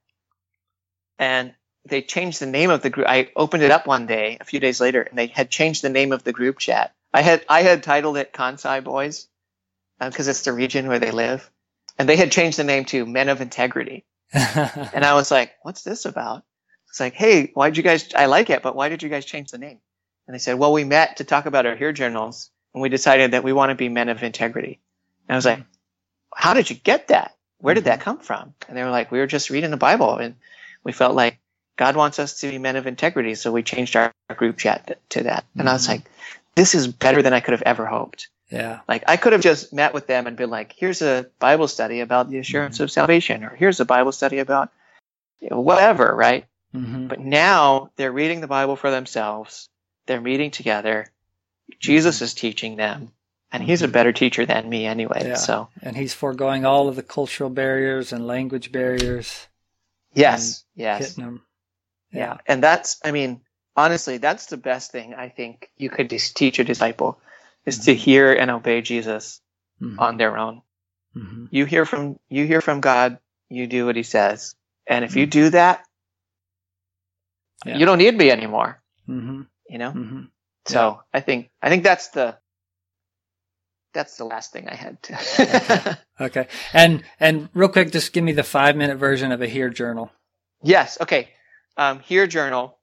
and 1.18 1.54
they 1.86 2.02
changed 2.02 2.40
the 2.40 2.46
name 2.46 2.70
of 2.70 2.82
the 2.82 2.90
group 2.90 3.08
i 3.08 3.30
opened 3.36 3.64
it 3.64 3.72
up 3.72 3.88
one 3.88 4.06
day 4.06 4.38
a 4.40 4.44
few 4.46 4.60
days 4.60 4.80
later 4.80 5.02
and 5.02 5.18
they 5.18 5.28
had 5.28 5.50
changed 5.50 5.82
the 5.82 5.90
name 5.90 6.12
of 6.12 6.24
the 6.24 6.32
group 6.32 6.58
chat 6.58 6.93
i 7.14 7.22
had 7.22 7.46
i 7.48 7.62
had 7.62 7.84
titled 7.84 8.18
it 8.18 8.34
kansai 8.34 8.84
boys 8.84 9.28
because 10.00 10.28
it's 10.28 10.42
the 10.42 10.52
region 10.52 10.88
where 10.88 10.98
they 10.98 11.10
live. 11.10 11.50
And 11.98 12.08
they 12.08 12.16
had 12.16 12.32
changed 12.32 12.58
the 12.58 12.64
name 12.64 12.84
to 12.86 13.06
men 13.06 13.28
of 13.30 13.40
integrity. 13.40 14.04
And 14.34 15.04
i 15.04 15.14
was 15.14 15.30
like 15.30 15.52
what's 15.62 15.82
this 15.84 16.04
about? 16.06 16.44
It's 16.90 17.00
like 17.00 17.14
hey 17.14 17.50
why'd 17.54 17.76
you 17.76 17.82
guys 17.82 18.08
i 18.14 18.26
like 18.26 18.50
it 18.50 18.62
but 18.62 18.76
why 18.76 18.88
did 18.90 19.02
you 19.02 19.08
guys 19.08 19.24
change 19.24 19.50
the 19.50 19.58
name? 19.58 19.80
And 20.26 20.34
they 20.34 20.38
said 20.38 20.58
well 20.58 20.72
we 20.72 20.84
met 20.84 21.18
to 21.18 21.24
talk 21.24 21.46
about 21.46 21.66
our 21.66 21.76
HEAR 21.76 21.92
journals 21.92 22.50
and 22.74 22.82
we 22.82 22.88
decided 22.90 23.32
that 23.32 23.44
we 23.44 23.52
want 23.54 23.70
to 23.70 23.76
be 23.76 23.88
men 23.88 24.08
of 24.10 24.22
integrity. 24.22 24.80
And 25.28 25.34
i 25.34 25.38
was 25.38 25.46
like 25.46 25.64
how 26.36 26.54
did 26.54 26.70
you 26.70 26.76
get 26.76 27.08
that? 27.08 27.36
Where 27.60 27.74
did 27.74 27.84
that 27.84 28.00
come 28.00 28.18
from? 28.18 28.54
And 28.68 28.76
they 28.76 28.82
were 28.84 28.90
like 28.90 29.10
we 29.12 29.20
were 29.20 29.26
just 29.28 29.50
reading 29.50 29.70
the 29.72 29.76
bible 29.78 30.16
and 30.16 30.36
we 30.84 30.92
felt 30.92 31.14
like 31.16 31.38
god 31.76 31.96
wants 31.96 32.18
us 32.18 32.40
to 32.40 32.50
be 32.50 32.58
men 32.58 32.76
of 32.76 32.86
integrity 32.86 33.34
so 33.36 33.52
we 33.52 33.62
changed 33.62 33.96
our 33.96 34.12
group 34.36 34.58
chat 34.58 35.00
to 35.10 35.24
that. 35.24 35.44
And 35.58 35.68
i 35.68 35.74
was 35.74 35.86
Mhm. 35.86 35.90
like 35.90 36.10
this 36.54 36.74
is 36.74 36.86
better 36.86 37.22
than 37.22 37.32
i 37.32 37.40
could 37.40 37.52
have 37.52 37.62
ever 37.62 37.86
hoped 37.86 38.28
yeah. 38.50 38.80
like 38.88 39.04
i 39.08 39.16
could 39.16 39.32
have 39.32 39.42
just 39.42 39.72
met 39.72 39.94
with 39.94 40.06
them 40.06 40.26
and 40.26 40.36
been 40.36 40.50
like 40.50 40.74
here's 40.76 41.02
a 41.02 41.26
bible 41.38 41.68
study 41.68 42.00
about 42.00 42.28
the 42.30 42.38
assurance 42.38 42.80
of 42.80 42.90
salvation 42.90 43.44
or 43.44 43.50
here's 43.56 43.80
a 43.80 43.84
bible 43.84 44.12
study 44.12 44.38
about 44.38 44.70
you 45.40 45.48
know, 45.50 45.60
whatever 45.60 46.14
right 46.14 46.46
Mm-hmm. 46.74 47.06
but 47.06 47.20
now 47.20 47.90
they're 47.94 48.10
reading 48.10 48.40
the 48.40 48.48
Bible 48.48 48.74
for 48.74 48.90
themselves. 48.90 49.68
They're 50.06 50.20
meeting 50.20 50.50
together. 50.50 51.06
Jesus 51.78 52.20
is 52.20 52.34
teaching 52.34 52.74
them, 52.74 53.12
and 53.52 53.62
he's 53.62 53.82
a 53.82 53.86
better 53.88 54.12
teacher 54.12 54.44
than 54.44 54.68
me 54.68 54.84
anyway. 54.84 55.22
Yeah. 55.24 55.34
So 55.36 55.68
And 55.82 55.96
he's 55.96 56.14
foregoing 56.14 56.66
all 56.66 56.88
of 56.88 56.96
the 56.96 57.04
cultural 57.04 57.48
barriers 57.48 58.12
and 58.12 58.26
language 58.26 58.72
barriers, 58.72 59.46
yes, 60.14 60.64
yes, 60.74 61.10
hitting 61.10 61.24
them. 61.24 61.42
yeah. 62.10 62.38
And 62.44 62.60
that's, 62.60 62.98
I 63.04 63.12
mean, 63.12 63.40
honestly, 63.76 64.18
that's 64.18 64.46
the 64.46 64.56
best 64.56 64.92
thing 64.92 65.14
I 65.14 65.28
think 65.28 65.70
you 65.76 65.90
could 65.90 66.08
teach 66.10 66.58
a 66.58 66.64
disciple 66.64 67.18
is 67.66 67.78
to 67.86 67.92
Mhm. 67.94 67.96
hear 67.98 68.32
and 68.32 68.50
obey 68.50 68.80
Jesus 68.82 69.40
Mhm. 69.80 69.98
on 69.98 70.16
their 70.16 70.36
own. 70.38 70.62
Mhm. 71.16 71.48
You 71.50 71.64
hear 71.64 71.84
from 71.86 72.18
you 72.28 72.46
hear 72.46 72.60
from 72.60 72.80
God. 72.80 73.18
You 73.48 73.66
do 73.66 73.86
what 73.86 73.96
He 73.96 74.02
says, 74.02 74.54
and 74.86 75.04
if 75.04 75.16
you 75.16 75.26
do 75.26 75.50
that, 75.50 75.84
Yeah. 77.64 77.76
you 77.78 77.86
don't 77.86 77.98
need 77.98 78.16
me 78.16 78.30
anymore. 78.30 78.82
Mhm. 79.08 79.46
You 79.68 79.78
know. 79.78 79.92
Mhm. 79.92 80.30
So 80.66 81.02
I 81.12 81.20
think 81.20 81.50
I 81.62 81.68
think 81.68 81.82
that's 81.84 82.08
the 82.08 82.38
that's 83.92 84.16
the 84.16 84.24
last 84.24 84.52
thing 84.52 84.68
I 84.68 84.74
had 84.74 85.00
to. 85.04 85.98
Okay. 86.20 86.46
And 86.72 87.02
and 87.18 87.48
real 87.54 87.68
quick, 87.68 87.90
just 87.92 88.12
give 88.12 88.22
me 88.24 88.32
the 88.32 88.44
five 88.44 88.76
minute 88.76 88.98
version 88.98 89.32
of 89.32 89.42
a 89.42 89.48
HEAR 89.48 89.68
journal. 89.70 90.10
yes. 90.62 90.96
Okay. 91.00 91.28
Um, 91.76 91.98
HEAR 92.00 92.26
journal. 92.28 92.78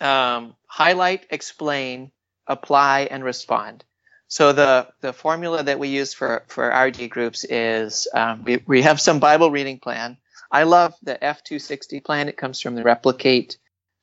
Um, 0.00 0.54
highlight, 0.66 1.26
explain, 1.30 2.10
apply, 2.46 3.08
and 3.10 3.24
respond. 3.24 3.84
So 4.28 4.52
the 4.52 4.88
the 5.00 5.12
formula 5.12 5.62
that 5.62 5.78
we 5.78 5.88
use 5.88 6.14
for 6.14 6.44
for 6.48 6.68
RD 6.68 7.08
groups 7.10 7.44
is 7.44 8.08
um, 8.14 8.42
we 8.44 8.62
we 8.66 8.82
have 8.82 9.00
some 9.00 9.20
Bible 9.20 9.50
reading 9.50 9.78
plan. 9.78 10.16
I 10.50 10.64
love 10.64 10.94
the 11.02 11.16
F260 11.22 12.04
plan. 12.04 12.28
It 12.28 12.36
comes 12.36 12.60
from 12.60 12.74
the 12.74 12.82
Replicate 12.82 13.58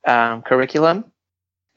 um, 0.07 0.41
curriculum. 0.41 1.05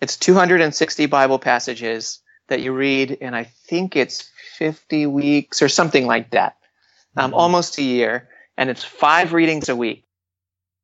It's 0.01 0.17
260 0.17 1.07
Bible 1.07 1.39
passages 1.39 2.21
that 2.49 2.61
you 2.61 2.73
read 2.73 3.11
in 3.13 3.35
I 3.35 3.45
think 3.45 3.97
it's 3.97 4.31
50 4.59 5.07
weeks 5.07 5.63
or 5.63 5.69
something 5.69 6.07
like 6.07 6.31
that, 6.31 6.57
um, 7.17 7.33
Mhm. 7.33 7.37
almost 7.37 7.79
a 7.79 7.83
year, 7.83 8.29
and 8.57 8.71
it's 8.71 8.85
five 8.85 9.33
readings 9.33 9.69
a 9.69 9.77
week. 9.77 10.04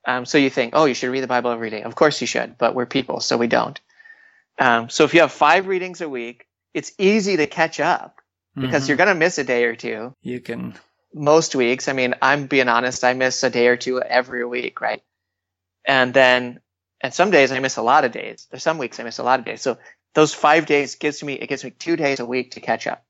Um, 0.07 0.25
so 0.25 0.39
you 0.39 0.51
think, 0.51 0.73
oh, 0.75 0.87
you 0.87 0.95
should 0.95 1.11
read 1.11 1.23
the 1.23 1.27
Bible 1.29 1.51
every 1.51 1.71
day. 1.71 1.83
Of 1.83 1.95
course 1.95 2.21
you 2.21 2.27
should, 2.27 2.57
but 2.59 2.75
we're 2.75 2.87
people, 2.87 3.21
so 3.21 3.37
we 3.37 3.47
don't. 3.47 3.79
Um, 4.59 4.89
so 4.89 5.05
if 5.05 5.15
you 5.15 5.21
have 5.21 5.33
five 5.33 5.67
readings 5.67 6.01
a 6.01 6.09
week, 6.09 6.47
it's 6.75 6.93
easy 6.99 7.37
to 7.37 7.47
catch 7.47 7.81
up 7.81 8.21
because 8.55 8.85
Mhm. 8.85 8.89
you're 8.89 8.97
going 8.97 9.09
to 9.09 9.15
miss 9.15 9.39
a 9.39 9.45
day 9.45 9.65
or 9.65 9.77
two 9.77 10.15
you 10.23 10.41
can 10.41 10.75
most 11.13 11.55
weeks. 11.55 11.89
I 11.89 11.93
mean, 11.93 12.15
I'm 12.23 12.47
being 12.47 12.69
honest, 12.69 13.05
I 13.05 13.15
miss 13.15 13.43
a 13.43 13.51
day 13.51 13.67
or 13.69 13.77
two 13.77 14.01
every 14.01 14.45
week, 14.45 14.81
right? 14.81 15.03
And 15.85 16.15
then, 16.15 16.61
and 17.01 17.13
some 17.13 17.31
days 17.31 17.53
I 17.53 17.59
miss 17.59 17.77
a 17.77 17.83
lot 17.83 18.05
of 18.05 18.13
days. 18.13 18.47
There's 18.51 18.63
some 18.63 18.79
weeks 18.79 19.01
I 19.01 19.03
miss 19.03 19.19
a 19.19 19.23
lot 19.23 19.39
of 19.39 19.45
days. 19.47 19.63
So 19.63 19.79
those 20.15 20.35
five 20.35 20.67
days 20.67 20.97
gives 20.97 21.23
me, 21.23 21.35
it 21.35 21.49
gives 21.49 21.65
me 21.65 21.71
two 21.71 21.97
days 21.97 22.21
a 22.21 22.27
week 22.27 22.53
to 22.53 22.61
catch 22.61 22.87
up. 22.87 23.05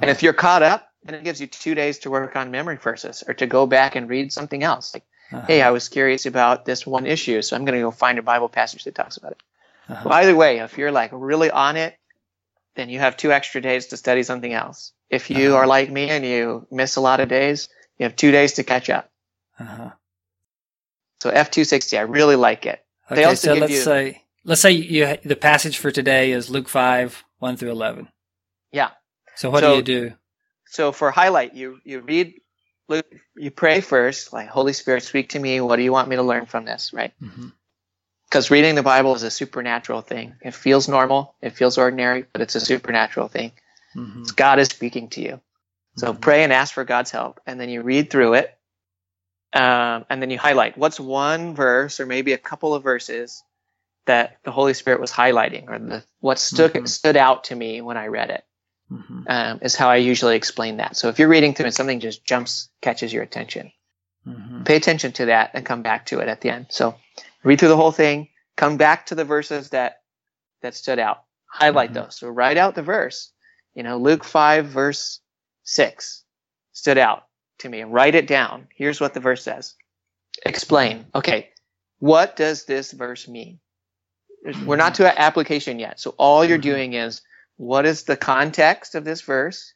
And 0.00 0.10
if 0.10 0.22
you're 0.22 0.32
caught 0.32 0.62
up, 0.62 0.88
then 1.02 1.14
it 1.16 1.24
gives 1.24 1.40
you 1.40 1.46
two 1.46 1.74
days 1.74 1.98
to 2.00 2.10
work 2.10 2.36
on 2.36 2.50
memory 2.50 2.76
verses 2.76 3.22
or 3.26 3.34
to 3.34 3.46
go 3.46 3.66
back 3.66 3.96
and 3.96 4.08
read 4.08 4.32
something 4.32 4.62
else. 4.62 4.94
Like, 4.94 5.04
Uh-huh. 5.32 5.46
hey, 5.46 5.62
I 5.62 5.70
was 5.70 5.88
curious 5.88 6.26
about 6.26 6.64
this 6.64 6.86
one 6.86 7.06
issue, 7.06 7.42
so 7.42 7.56
I'm 7.56 7.64
going 7.64 7.78
to 7.78 7.82
go 7.82 7.90
find 7.90 8.18
a 8.18 8.22
Bible 8.22 8.48
passage 8.48 8.84
that 8.84 8.94
talks 8.94 9.16
about 9.16 9.32
it. 9.32 9.38
Uh-huh. 9.88 10.08
By 10.08 10.26
the 10.26 10.36
way, 10.36 10.58
if 10.58 10.78
you're 10.78 10.92
like 10.92 11.10
really 11.12 11.50
on 11.50 11.76
it, 11.76 11.96
then 12.76 12.88
you 12.88 12.98
have 13.00 13.16
two 13.16 13.32
extra 13.32 13.60
days 13.60 13.86
to 13.88 13.96
study 13.96 14.22
something 14.22 14.52
else. 14.52 14.92
If 15.10 15.30
you 15.30 15.48
Uh-huh. 15.50 15.56
are 15.58 15.66
like 15.66 15.90
me 15.90 16.08
and 16.10 16.24
you 16.24 16.66
miss 16.70 16.96
a 16.96 17.00
lot 17.00 17.20
of 17.20 17.28
days, 17.28 17.68
you 17.98 18.04
have 18.04 18.16
two 18.16 18.30
days 18.32 18.54
to 18.54 18.64
catch 18.64 18.90
up. 18.90 19.10
Uh-huh. 19.58 19.90
So 21.20 21.30
F260, 21.30 21.98
I 21.98 22.02
really 22.02 22.36
like 22.36 22.66
it. 22.66 22.84
They 23.08 23.16
Okay, 23.16 23.24
also 23.24 23.54
so 23.54 23.60
let's 23.60 23.72
you- 23.72 23.78
say 23.80 24.22
let's 24.44 24.60
say 24.60 24.72
you 24.72 25.16
the 25.24 25.36
passage 25.36 25.78
for 25.78 25.90
today 25.90 26.32
is 26.32 26.50
Luke 26.50 26.68
five 26.68 27.24
one 27.38 27.56
through 27.56 27.70
eleven. 27.70 28.08
Yeah. 28.72 28.90
So 29.36 29.50
what 29.50 29.60
So- 29.60 29.70
do 29.70 29.76
you 29.76 29.82
do? 29.82 30.14
So 30.66 30.90
for 30.92 31.10
highlight, 31.12 31.54
you, 31.54 31.78
you 31.84 32.00
read, 32.00 32.34
you 33.36 33.50
pray 33.50 33.80
first, 33.80 34.32
like, 34.32 34.48
Holy 34.48 34.72
Spirit, 34.72 35.02
speak 35.02 35.30
to 35.30 35.38
me. 35.38 35.60
What 35.60 35.76
do 35.76 35.82
you 35.82 35.92
want 35.92 36.08
me 36.08 36.16
to 36.16 36.22
learn 36.22 36.46
from 36.46 36.64
this? 36.64 36.92
Right? 36.92 37.12
Mhm. 37.22 37.52
Because 38.28 38.50
reading 38.50 38.74
the 38.74 38.82
Bible 38.82 39.14
is 39.14 39.22
a 39.22 39.30
supernatural 39.30 40.00
thing. 40.02 40.34
It 40.42 40.54
feels 40.54 40.88
normal. 40.88 41.36
It 41.40 41.50
feels 41.50 41.78
ordinary, 41.78 42.26
but 42.32 42.42
it's 42.42 42.54
a 42.56 42.60
supernatural 42.60 43.28
thing. 43.28 43.52
Mhm. 43.94 44.34
God 44.36 44.58
is 44.58 44.68
speaking 44.68 45.08
to 45.10 45.20
you. 45.22 45.40
So 45.96 46.12
Mhm. 46.12 46.20
pray 46.20 46.42
and 46.42 46.52
ask 46.52 46.74
for 46.74 46.84
God's 46.84 47.12
help, 47.12 47.40
and 47.46 47.60
then 47.60 47.68
you 47.68 47.82
read 47.82 48.10
through 48.10 48.34
it, 48.34 48.58
um, 49.52 50.04
and 50.10 50.20
then 50.20 50.30
you 50.30 50.38
highlight 50.38 50.76
what's 50.76 50.98
one 50.98 51.54
verse 51.54 52.00
or 52.00 52.06
maybe 52.06 52.32
a 52.32 52.38
couple 52.38 52.74
of 52.74 52.82
verses 52.82 53.44
that 54.06 54.38
the 54.42 54.50
Holy 54.50 54.74
Spirit 54.74 55.00
was 55.00 55.12
highlighting, 55.12 55.68
or 55.68 55.78
the, 55.78 56.04
what 56.20 56.38
stood 56.38 56.72
Mhm. 56.74 56.88
stood 56.88 57.16
out 57.16 57.44
to 57.44 57.54
me 57.54 57.80
when 57.80 57.96
I 57.96 58.08
read 58.08 58.30
it. 58.30 58.44
Mhm. 58.90 59.24
Um, 59.26 59.58
is 59.62 59.74
how 59.74 59.88
I 59.88 59.96
usually 59.96 60.36
explain 60.36 60.76
that. 60.76 60.96
So 60.96 61.08
if 61.08 61.18
you're 61.18 61.28
reading 61.28 61.54
through 61.54 61.66
and 61.66 61.74
something 61.74 62.00
just 62.00 62.24
jumps, 62.24 62.68
catches 62.82 63.12
your 63.12 63.22
attention, 63.22 63.72
Mhm. 64.26 64.64
pay 64.66 64.76
attention 64.76 65.12
to 65.12 65.26
that 65.26 65.52
and 65.54 65.64
come 65.64 65.82
back 65.82 66.06
to 66.06 66.20
it 66.20 66.28
at 66.28 66.40
the 66.42 66.50
end. 66.50 66.66
So 66.70 66.98
read 67.42 67.58
through 67.58 67.68
the 67.70 67.76
whole 67.76 67.92
thing, 67.92 68.28
come 68.56 68.76
back 68.76 69.06
to 69.06 69.14
the 69.14 69.24
verses 69.24 69.70
that 69.70 70.02
that 70.60 70.74
stood 70.74 70.98
out, 70.98 71.24
highlight 71.46 71.90
Mhm. 71.90 71.94
those. 71.94 72.16
So 72.16 72.28
write 72.28 72.56
out 72.56 72.74
the 72.74 72.82
verse. 72.82 73.32
You 73.74 73.82
know, 73.82 73.98
Luke 73.98 74.24
five 74.24 74.66
verse 74.66 75.20
six 75.62 76.24
stood 76.72 76.98
out 76.98 77.26
to 77.58 77.68
me. 77.68 77.84
Write 77.84 78.14
it 78.14 78.26
down. 78.26 78.68
Here's 78.74 79.00
what 79.00 79.14
the 79.14 79.20
verse 79.20 79.42
says. 79.42 79.74
Explain. 80.44 81.06
Okay, 81.14 81.50
what 81.98 82.36
does 82.36 82.64
this 82.64 82.92
verse 82.92 83.28
mean? 83.28 83.60
We're 84.66 84.76
not 84.76 84.96
to 84.96 85.10
an 85.10 85.16
application 85.16 85.78
yet. 85.78 85.98
So 86.00 86.14
all 86.18 86.44
you're 86.44 86.58
Mhm. 86.58 86.62
doing 86.62 86.92
is 86.94 87.22
what 87.56 87.86
is 87.86 88.04
the 88.04 88.16
context 88.16 88.94
of 88.94 89.04
this 89.04 89.20
verse 89.20 89.74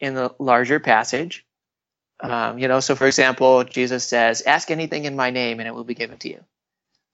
in 0.00 0.14
the 0.14 0.34
larger 0.38 0.80
passage? 0.80 1.44
Um, 2.20 2.58
you 2.58 2.68
know, 2.68 2.80
so 2.80 2.94
for 2.94 3.06
example, 3.06 3.64
Jesus 3.64 4.04
says, 4.04 4.42
"Ask 4.42 4.70
anything 4.70 5.04
in 5.04 5.16
my 5.16 5.30
name, 5.30 5.58
and 5.58 5.66
it 5.66 5.74
will 5.74 5.84
be 5.84 5.94
given 5.94 6.18
to 6.18 6.28
you." 6.28 6.44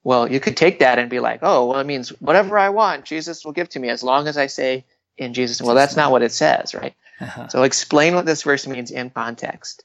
Well, 0.05 0.31
you 0.31 0.39
could 0.41 0.57
take 0.57 0.81
that 0.81 0.99
and 0.99 1.11
be 1.11 1.21
like, 1.21 1.41
"Oh, 1.43 1.67
well, 1.67 1.81
it 1.81 1.85
means 1.85 2.11
whatever 2.21 2.59
I 2.59 2.69
want, 2.69 3.05
Jesus 3.05 3.45
will 3.45 3.53
give 3.53 3.71
to 3.71 3.81
me 3.81 3.89
as 3.89 4.03
long 4.03 4.29
as 4.29 4.37
I 4.37 4.47
say 4.47 4.85
in 5.17 5.35
Jesus." 5.35 5.63
Well, 5.63 5.75
that's 5.75 5.97
not 5.97 6.13
what 6.13 6.23
it 6.23 6.33
says, 6.33 6.75
right? 6.75 6.95
Uh-huh. 7.21 7.49
So 7.49 7.63
explain 7.63 8.15
what 8.15 8.27
this 8.27 8.43
verse 8.43 8.67
means 8.67 8.91
in 8.91 9.11
context. 9.11 9.85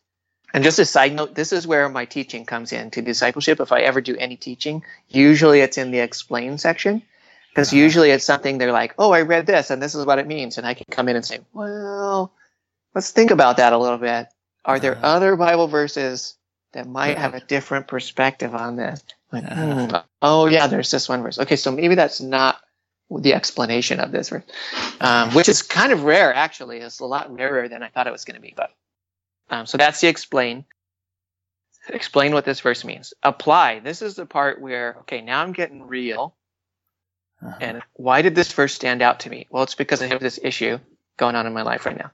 And 0.54 0.63
just 0.63 0.78
a 0.78 0.86
side 0.86 1.13
note, 1.15 1.34
this 1.34 1.52
is 1.52 1.65
where 1.65 1.89
my 1.89 2.06
teaching 2.06 2.45
comes 2.45 2.73
in 2.73 2.91
to 2.91 3.02
discipleship. 3.02 3.60
If 3.60 3.71
I 3.71 3.80
ever 3.82 4.02
do 4.02 4.15
any 4.15 4.36
teaching, 4.36 4.84
usually 5.10 5.62
it's 5.62 5.80
in 5.80 5.89
the 5.89 5.99
explain 5.99 6.60
section. 6.60 7.02
Because 7.53 7.69
Uh-huh. 7.69 7.77
usually 7.83 8.09
it's 8.09 8.25
something 8.25 8.57
they're 8.57 8.71
like, 8.71 8.95
oh, 8.97 9.11
I 9.11 9.21
read 9.21 9.45
this 9.45 9.69
and 9.69 9.79
this 9.81 9.93
is 9.93 10.05
what 10.07 10.17
it 10.17 10.25
means. 10.25 10.57
And 10.57 10.65
I 10.65 10.73
can 10.73 10.87
come 10.89 11.07
in 11.07 11.15
and 11.15 11.23
say, 11.23 11.39
well, 11.53 12.33
let's 12.95 13.11
think 13.11 13.29
about 13.29 13.57
that 13.57 13.73
a 13.73 13.77
little 13.77 13.99
bit. 13.99 14.27
Are 14.65 14.79
there 14.79 14.93
Uh-huh. 14.97 15.05
other 15.05 15.35
Bible 15.35 15.67
verses 15.67 16.35
that 16.71 16.87
might 16.87 17.17
have 17.19 17.35
a 17.35 17.41
different 17.41 17.87
perspective 17.87 18.55
on 18.55 18.75
this? 18.75 19.03
Like, 19.31 19.43
Uh-huh. 19.43 19.87
hmm, 19.87 19.95
oh, 20.23 20.47
yeah, 20.47 20.65
there's 20.65 20.89
this 20.89 21.07
one 21.07 21.21
verse. 21.21 21.37
Okay, 21.37 21.55
so 21.55 21.71
maybe 21.71 21.93
that's 21.93 22.21
not 22.21 22.59
the 23.11 23.35
explanation 23.35 23.99
of 23.99 24.11
this 24.11 24.29
verse, 24.29 24.43
um, 24.99 25.29
which 25.31 25.47
is 25.47 25.61
kind 25.61 25.91
of 25.91 26.03
rare, 26.05 26.33
actually. 26.33 26.79
It's 26.79 27.01
a 27.01 27.05
lot 27.05 27.31
rarer 27.31 27.67
than 27.69 27.83
I 27.83 27.89
thought 27.89 28.07
it 28.07 28.13
was 28.13 28.25
going 28.25 28.35
to 28.35 28.41
be. 28.41 28.53
But 28.57 28.71
um, 29.51 29.67
so 29.67 29.77
that's 29.77 30.01
the 30.01 30.07
explain. 30.07 30.65
Explain 31.89 32.33
what 32.33 32.45
this 32.45 32.61
verse 32.61 32.83
means. 32.83 33.13
Apply. 33.21 33.79
This 33.79 34.01
is 34.01 34.15
the 34.15 34.25
part 34.25 34.59
where, 34.61 34.95
okay, 35.01 35.21
now 35.21 35.41
I'm 35.43 35.51
getting 35.51 35.85
real. 35.85 36.33
Uh-huh. 37.43 37.58
And 37.60 37.82
why 37.93 38.21
did 38.21 38.36
this 38.36 38.53
verse 38.53 38.73
stand 38.73 39.01
out 39.01 39.21
to 39.21 39.29
me? 39.29 39.47
Well, 39.49 39.63
it's 39.63 39.75
because 39.75 40.01
I 40.01 40.08
have 40.08 40.21
this 40.21 40.39
issue 40.41 40.79
going 41.17 41.36
on 41.36 41.45
in 41.45 41.53
my 41.53 41.63
life 41.63 41.86
right 41.86 41.97
now. 41.97 42.12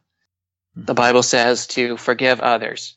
The 0.76 0.94
Bible 0.94 1.24
says 1.24 1.68
to 1.68 1.98
forgive 1.98 2.40
others. 2.40 2.96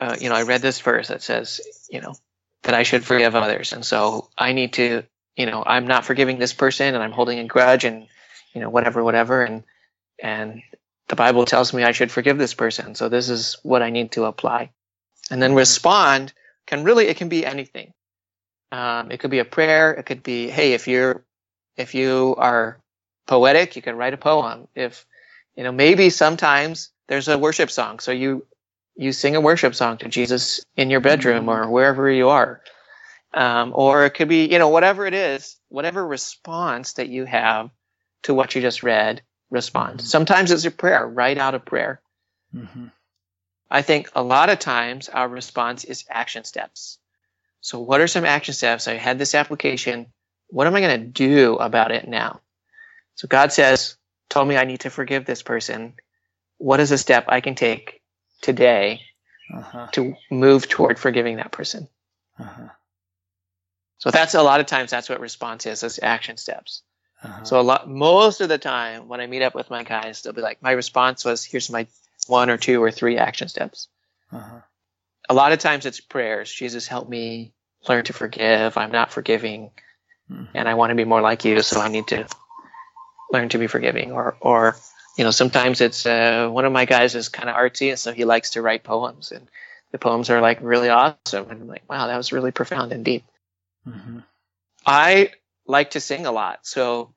Uh, 0.00 0.16
you 0.20 0.28
know, 0.28 0.34
I 0.34 0.42
read 0.42 0.62
this 0.62 0.80
verse 0.80 1.08
that 1.08 1.22
says, 1.22 1.60
you 1.90 2.00
know, 2.00 2.14
that 2.62 2.74
I 2.74 2.82
should 2.82 3.04
forgive 3.04 3.34
others. 3.34 3.72
And 3.72 3.84
so 3.84 4.30
I 4.38 4.52
need 4.52 4.74
to, 4.74 5.02
you 5.36 5.46
know, 5.46 5.62
I'm 5.66 5.86
not 5.86 6.04
forgiving 6.04 6.38
this 6.38 6.52
person 6.52 6.94
and 6.94 7.02
I'm 7.02 7.12
holding 7.12 7.38
a 7.38 7.44
grudge 7.44 7.84
and, 7.84 8.06
you 8.54 8.60
know, 8.60 8.70
whatever, 8.70 9.04
whatever. 9.04 9.42
And, 9.42 9.64
and 10.22 10.62
the 11.08 11.16
Bible 11.16 11.44
tells 11.44 11.72
me 11.72 11.84
I 11.84 11.92
should 11.92 12.10
forgive 12.10 12.38
this 12.38 12.54
person. 12.54 12.94
So 12.94 13.08
this 13.08 13.28
is 13.28 13.58
what 13.62 13.82
I 13.82 13.90
need 13.90 14.12
to 14.12 14.24
apply. 14.24 14.70
And 15.30 15.42
then 15.42 15.54
respond 15.54 16.32
can 16.66 16.84
really, 16.84 17.06
it 17.08 17.16
can 17.16 17.28
be 17.28 17.44
anything. 17.44 17.92
Um, 18.72 19.10
it 19.10 19.20
could 19.20 19.30
be 19.30 19.38
a 19.38 19.44
prayer. 19.44 19.92
It 19.92 20.06
could 20.06 20.22
be, 20.22 20.48
hey, 20.48 20.72
if 20.72 20.88
you're, 20.88 21.24
if 21.76 21.94
you 21.94 22.34
are 22.38 22.78
poetic, 23.26 23.76
you 23.76 23.82
can 23.82 23.96
write 23.96 24.14
a 24.14 24.18
poem. 24.18 24.68
If, 24.74 25.06
you 25.56 25.64
know, 25.64 25.72
maybe 25.72 26.10
sometimes 26.10 26.90
there's 27.08 27.28
a 27.28 27.38
worship 27.38 27.70
song. 27.70 27.98
So 27.98 28.12
you, 28.12 28.46
you 28.96 29.12
sing 29.12 29.36
a 29.36 29.40
worship 29.40 29.74
song 29.74 29.98
to 29.98 30.08
Jesus 30.08 30.64
in 30.76 30.90
your 30.90 31.00
bedroom 31.00 31.48
or 31.48 31.68
wherever 31.68 32.10
you 32.10 32.28
are. 32.28 32.60
Um, 33.32 33.72
or 33.74 34.04
it 34.06 34.10
could 34.10 34.28
be, 34.28 34.46
you 34.46 34.58
know, 34.58 34.68
whatever 34.68 35.06
it 35.06 35.14
is, 35.14 35.56
whatever 35.68 36.06
response 36.06 36.94
that 36.94 37.08
you 37.08 37.24
have 37.24 37.70
to 38.22 38.34
what 38.34 38.54
you 38.54 38.62
just 38.62 38.82
read, 38.82 39.22
respond. 39.50 39.98
Mhm. 39.98 40.02
Sometimes 40.02 40.50
it's 40.52 40.64
a 40.64 40.70
prayer, 40.70 41.06
write 41.06 41.38
out 41.38 41.54
a 41.54 41.58
prayer. 41.58 42.00
Mhm. 42.54 42.92
I 43.70 43.82
think 43.82 44.10
a 44.14 44.22
lot 44.22 44.50
of 44.50 44.60
times 44.60 45.08
our 45.08 45.28
response 45.28 45.82
is 45.84 46.04
action 46.08 46.44
steps. 46.44 46.98
So 47.60 47.80
what 47.80 48.00
are 48.00 48.06
some 48.06 48.24
action 48.24 48.54
steps? 48.54 48.86
I 48.86 48.94
had 48.94 49.18
this 49.18 49.34
application. 49.34 50.12
What 50.54 50.68
am 50.68 50.76
I 50.76 50.80
going 50.80 51.00
to 51.00 51.06
do 51.08 51.56
about 51.56 51.90
it 51.90 52.06
now? 52.06 52.40
So 53.16 53.26
God 53.26 53.52
says, 53.52 53.96
told 54.28 54.46
me 54.46 54.56
I 54.56 54.64
need 54.64 54.80
to 54.80 54.90
forgive 54.90 55.24
this 55.24 55.42
person. 55.42 55.94
What 56.58 56.78
is 56.78 56.92
a 56.92 56.98
step 56.98 57.24
I 57.26 57.40
can 57.40 57.56
take 57.56 58.00
today 58.40 59.00
Uh-huh. 59.52 59.88
to 59.94 60.14
move 60.30 60.68
toward 60.68 61.00
forgiving 61.00 61.38
that 61.38 61.50
person? 61.50 61.88
Uh-huh. 62.38 62.68
So 63.98 64.12
that's 64.12 64.34
a 64.34 64.42
lot 64.44 64.60
of 64.60 64.66
times 64.66 64.92
that's 64.92 65.08
what 65.08 65.18
response 65.18 65.66
is, 65.66 65.82
is 65.82 65.98
action 66.00 66.36
steps. 66.36 66.82
Uh-huh. 67.24 67.42
So 67.42 67.60
a 67.60 67.62
lot, 67.62 67.90
most 67.90 68.40
of 68.40 68.48
the 68.48 68.58
time 68.58 69.08
when 69.08 69.20
I 69.20 69.26
meet 69.26 69.42
up 69.42 69.56
with 69.56 69.70
my 69.70 69.82
guys, 69.82 70.22
they'll 70.22 70.34
be 70.34 70.40
like, 70.40 70.62
my 70.62 70.70
response 70.70 71.24
was, 71.24 71.44
here's 71.44 71.68
my 71.68 71.88
one 72.28 72.48
or 72.48 72.58
two 72.58 72.80
or 72.80 72.92
three 72.92 73.18
action 73.18 73.48
steps. 73.48 73.88
Uh-huh. 74.30 74.60
A 75.28 75.34
lot 75.34 75.50
of 75.50 75.58
times 75.58 75.84
it's 75.84 75.98
prayers. 75.98 76.52
Jesus, 76.52 76.86
help 76.86 77.08
me 77.08 77.54
learn 77.88 78.04
to 78.04 78.12
forgive. 78.12 78.76
I'm 78.76 78.92
not 78.92 79.10
forgiving 79.10 79.72
Mhm. 80.30 80.48
and 80.54 80.68
I 80.68 80.74
want 80.74 80.90
to 80.90 80.94
be 80.94 81.04
more 81.04 81.20
like 81.20 81.44
you. 81.44 81.60
So 81.62 81.80
I 81.80 81.88
need 81.88 82.06
to 82.08 82.26
learn 83.30 83.48
to 83.50 83.58
be 83.58 83.66
forgiving 83.66 84.12
or, 84.12 84.36
or, 84.40 84.76
you 85.18 85.24
know, 85.24 85.30
sometimes 85.30 85.80
it's, 85.80 86.06
uh, 86.06 86.48
one 86.48 86.64
of 86.64 86.72
my 86.72 86.84
guys 86.84 87.14
is 87.14 87.28
kind 87.28 87.48
of 87.48 87.56
artsy 87.56 87.90
and 87.90 87.98
so 87.98 88.12
he 88.12 88.24
likes 88.24 88.50
to 88.50 88.62
write 88.62 88.84
poems 88.84 89.32
and 89.32 89.48
the 89.92 89.98
poems 89.98 90.30
are 90.30 90.40
like 90.40 90.58
really 90.60 90.88
awesome. 90.88 91.50
And 91.50 91.62
I'm 91.62 91.68
like, 91.68 91.88
wow, 91.88 92.06
that 92.06 92.16
was 92.16 92.32
really 92.32 92.50
profound 92.50 92.92
and 92.92 93.04
deep. 93.04 93.24
Mhm. 93.86 94.24
I 94.86 95.32
like 95.66 95.90
to 95.92 96.00
sing 96.00 96.26
a 96.26 96.32
lot. 96.32 96.66
So 96.66 97.14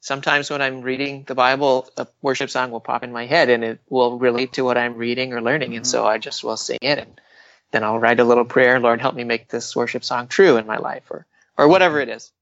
sometimes 0.00 0.50
when 0.50 0.62
I'm 0.62 0.82
reading 0.82 1.24
the 1.24 1.34
Bible, 1.34 1.88
a 1.96 2.06
worship 2.22 2.50
song 2.50 2.70
will 2.70 2.80
pop 2.80 3.02
in 3.02 3.12
my 3.12 3.26
head 3.26 3.48
and 3.48 3.64
it 3.64 3.80
will 3.88 4.18
relate 4.18 4.54
to 4.54 4.62
what 4.64 4.78
I'm 4.78 4.96
reading 4.96 5.32
or 5.32 5.40
learning. 5.40 5.76
And 5.76 5.86
so 5.86 6.06
I 6.06 6.18
just 6.18 6.42
will 6.44 6.56
sing 6.56 6.78
it 6.82 6.98
and 6.98 7.20
then 7.70 7.84
I'll 7.84 7.98
write 7.98 8.20
a 8.20 8.24
little 8.24 8.44
prayer. 8.44 8.80
Lord, 8.80 9.00
help 9.00 9.14
me 9.14 9.24
make 9.24 9.48
this 9.48 9.74
worship 9.76 10.04
song 10.04 10.26
true 10.28 10.56
in 10.56 10.66
my 10.66 10.78
life 10.78 11.04
or, 11.10 11.26
or 11.56 11.68
whatever 11.68 12.00
it 12.00 12.08
is. 12.08 12.32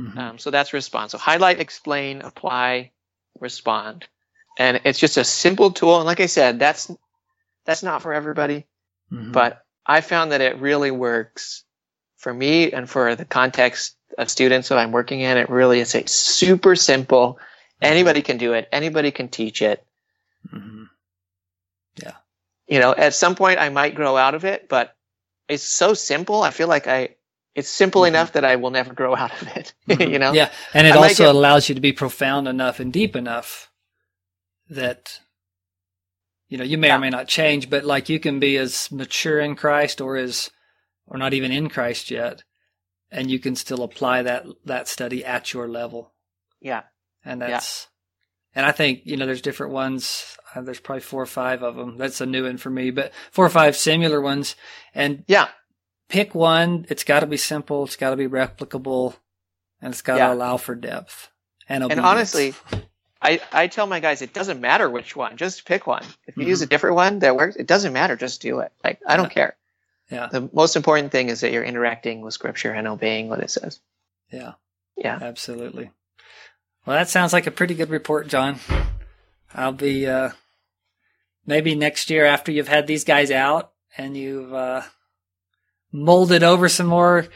Mhm. 0.00 0.16
Um, 0.16 0.38
so 0.38 0.50
that's 0.50 0.72
respond. 0.72 1.10
So 1.10 1.18
highlight, 1.18 1.60
explain, 1.60 2.22
apply, 2.22 2.92
respond. 3.38 4.06
And 4.58 4.80
it's 4.84 4.98
just 4.98 5.16
a 5.16 5.24
simple 5.24 5.70
tool. 5.70 5.96
And 5.96 6.06
like 6.06 6.20
I 6.20 6.26
said, 6.26 6.58
that's, 6.58 6.90
that's 7.64 7.82
not 7.82 8.02
for 8.02 8.12
everybody, 8.12 8.66
Mhm. 9.12 9.32
but 9.32 9.64
I 9.86 10.00
found 10.00 10.32
that 10.32 10.40
it 10.40 10.56
really 10.58 10.90
works 10.90 11.64
for 12.16 12.32
me 12.32 12.72
and 12.72 12.88
for 12.88 13.14
the 13.14 13.24
context 13.24 13.96
of 14.18 14.30
students 14.30 14.68
that 14.68 14.78
I'm 14.78 14.92
working 14.92 15.20
in. 15.20 15.36
It 15.36 15.48
really 15.50 15.80
is 15.80 15.94
a 15.94 16.06
super 16.06 16.76
simple. 16.76 17.38
Anybody 17.80 18.22
can 18.22 18.36
do 18.38 18.52
it. 18.54 18.68
Anybody 18.72 19.10
can 19.10 19.28
teach 19.28 19.62
it. 19.62 19.84
Mhm. 20.52 20.88
You 22.68 22.78
know, 22.78 22.94
at 22.94 23.14
some 23.14 23.34
point 23.34 23.58
I 23.58 23.68
might 23.68 23.96
grow 23.96 24.16
out 24.16 24.36
of 24.36 24.44
it, 24.44 24.68
but 24.68 24.94
it's 25.48 25.64
so 25.64 25.92
simple. 25.92 26.44
I 26.44 26.50
feel 26.50 26.68
like 26.68 26.86
I, 26.86 27.16
it's 27.54 27.68
simple 27.68 28.02
Mhm. 28.02 28.08
enough 28.08 28.32
that 28.32 28.44
I 28.44 28.56
will 28.56 28.70
never 28.70 28.94
grow 28.94 29.14
out 29.16 29.32
of 29.42 29.48
it. 29.56 29.74
Mhm. 29.88 30.10
you 30.12 30.18
know? 30.18 30.32
Yeah, 30.32 30.50
and 30.74 30.86
it 30.86 30.94
I 30.94 30.96
also 30.96 31.24
get- 31.24 31.34
allows 31.34 31.68
you 31.68 31.74
to 31.74 31.80
be 31.80 31.92
profound 31.92 32.46
enough 32.48 32.80
and 32.80 32.92
deep 32.92 33.16
enough 33.16 33.70
that 34.68 35.20
you 36.48 36.58
know 36.58 36.64
you 36.64 36.78
may 36.78 36.88
Yeah. 36.88 36.96
or 36.96 37.00
may 37.00 37.10
not 37.10 37.28
change, 37.28 37.70
but 37.70 37.84
like 37.84 38.08
you 38.08 38.20
can 38.20 38.38
be 38.40 38.56
as 38.56 38.90
mature 38.92 39.40
in 39.40 39.56
Christ 39.56 40.00
or 40.00 40.16
as 40.16 40.50
or 41.06 41.18
not 41.18 41.34
even 41.34 41.50
in 41.50 41.68
Christ 41.68 42.10
yet, 42.10 42.44
and 43.10 43.30
you 43.30 43.38
can 43.40 43.56
still 43.56 43.82
apply 43.82 44.22
that 44.22 44.44
that 44.64 44.88
study 44.88 45.24
at 45.24 45.52
your 45.52 45.68
level, 45.68 46.14
Yeah. 46.60 46.82
and 47.24 47.40
Yeah. 47.40 47.48
that's. 47.48 47.88
And 48.52 48.66
I 48.66 48.72
think 48.72 49.02
you 49.04 49.16
know 49.16 49.26
there's 49.26 49.42
different 49.42 49.72
ones. 49.72 50.36
Uh, 50.54 50.62
there's 50.62 50.80
probably 50.80 51.02
four 51.02 51.22
or 51.22 51.26
five 51.26 51.62
of 51.62 51.76
them. 51.76 51.96
That's 51.98 52.20
a 52.20 52.26
new 52.26 52.44
one 52.44 52.58
for 52.58 52.70
me, 52.70 52.90
but 52.90 53.12
four 53.30 53.46
or 53.46 53.50
five 53.50 53.76
similar 53.76 54.20
ones. 54.20 54.56
And 54.94 55.24
Yeah. 55.28 55.48
Pick 56.10 56.34
one. 56.34 56.84
It's 56.90 57.04
got 57.04 57.20
to 57.20 57.26
be 57.26 57.38
simple. 57.38 57.84
It's 57.84 57.96
got 57.96 58.10
to 58.10 58.16
be 58.16 58.26
replicable, 58.28 59.16
and 59.80 59.92
it's 59.94 60.02
got 60.02 60.14
to 60.14 60.18
Yeah. 60.18 60.32
allow 60.34 60.56
for 60.58 60.74
depth 60.74 61.30
and 61.68 61.84
And 61.90 62.00
honestly, 62.00 62.52
I, 63.22 63.40
I 63.52 63.66
tell 63.68 63.86
my 63.86 64.00
guys, 64.00 64.20
it 64.22 64.32
doesn't 64.34 64.60
matter 64.60 64.90
which 64.90 65.14
one, 65.16 65.36
just 65.36 65.64
pick 65.64 65.86
one. 65.86 66.02
If 66.26 66.36
you 66.36 66.42
Mm-hmm. 66.42 66.48
use 66.50 66.62
a 66.62 66.66
different 66.66 66.96
one 66.96 67.18
that 67.20 67.36
works, 67.36 67.56
it 67.56 67.66
doesn't 67.66 67.92
matter, 67.92 68.16
just 68.16 68.42
do 68.42 68.60
it. 68.60 68.72
Like, 68.84 69.00
I 69.06 69.16
don't 69.16 69.26
Yeah. 69.26 69.34
care. 69.34 69.56
yeah, 70.10 70.28
The 70.32 70.50
most 70.52 70.74
important 70.76 71.12
thing 71.12 71.28
is 71.28 71.40
that 71.42 71.52
you're 71.52 71.62
interacting 71.64 72.20
with 72.22 72.34
scripture 72.34 72.72
and 72.72 72.88
obeying 72.88 73.28
what 73.28 73.40
it 73.40 73.50
says. 73.50 73.80
yeah, 74.32 74.52
Yeah. 74.96 75.18
absolutely. 75.22 75.90
Well, 76.86 76.96
that 76.96 77.08
sounds 77.08 77.32
like 77.32 77.46
a 77.46 77.50
pretty 77.52 77.74
good 77.74 77.90
report, 77.90 78.26
John. 78.26 78.58
I'll 79.54 79.72
be 79.72 80.06
uh, 80.06 80.30
maybe 81.46 81.74
next 81.74 82.10
year 82.10 82.24
after 82.24 82.50
you've 82.52 82.68
had 82.68 82.86
these 82.86 83.04
guys 83.04 83.30
out 83.30 83.72
and 83.96 84.16
you've 84.16 84.52
uh, 84.54 84.82
molded 85.92 86.42
over 86.42 86.68
some 86.68 86.86
more. 86.86 87.26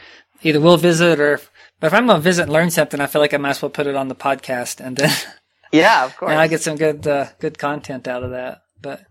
Either 0.43 0.61
we'll 0.61 0.77
visit 0.77 1.21
or, 1.21 1.41
but 1.81 1.87
if 1.89 1.95
I'm 1.95 2.07
going 2.07 2.19
to 2.19 2.23
visit 2.23 2.43
and 2.45 2.53
learn 2.53 2.71
something, 2.71 3.01
I 3.01 3.07
feel 3.07 3.21
like 3.23 3.33
I 3.35 3.39
might 3.39 3.51
as 3.51 3.63
well 3.63 3.71
put 3.71 3.87
it 3.87 3.95
on 3.97 4.09
the 4.09 4.15
podcast 4.15 4.85
and 4.85 4.97
then 4.97 5.11
Yeah, 5.73 6.05
of 6.05 6.17
course. 6.17 6.31
and 6.31 6.39
I 6.41 6.47
get 6.49 6.61
some 6.63 6.77
good 6.77 7.07
uh, 7.07 7.27
good 7.41 7.59
content 7.59 8.07
out 8.07 8.23
of 8.23 8.31
that. 8.33 8.63
But 8.81 9.05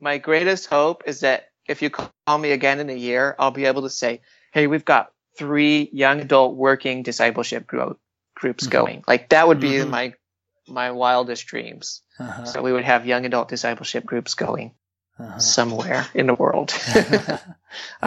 my 0.00 0.18
greatest 0.18 0.66
hope 0.66 1.02
is 1.06 1.20
that 1.20 1.48
if 1.66 1.82
you 1.82 1.90
call 1.90 2.38
me 2.38 2.52
again 2.52 2.78
in 2.80 2.88
a 2.88 2.94
year, 2.94 3.34
I'll 3.38 3.50
be 3.50 3.66
able 3.66 3.82
to 3.82 3.90
say, 3.90 4.20
hey, 4.52 4.66
we've 4.68 4.84
got 4.84 5.12
three 5.36 5.90
young 5.92 6.20
adult 6.20 6.54
working 6.56 7.02
discipleship 7.02 7.66
gro- 7.66 7.98
groups 8.34 8.66
Mhm. 8.66 8.70
going. 8.70 9.04
Like, 9.08 9.28
that 9.30 9.46
would 9.48 9.60
be 9.60 9.72
Mhm. 9.72 9.90
my 9.90 10.14
my 10.68 10.90
wildest 10.92 11.46
dreams. 11.46 12.02
uh-huh, 12.18 12.44
So 12.44 12.62
we 12.62 12.72
would 12.72 12.84
have 12.84 13.06
young 13.06 13.24
adult 13.26 13.48
discipleship 13.48 14.04
groups 14.06 14.34
going 14.34 14.74
uh-huh. 15.18 15.38
somewhere 15.38 16.06
in 16.14 16.26
the 16.26 16.34
world. 16.34 16.72
I 16.94 17.38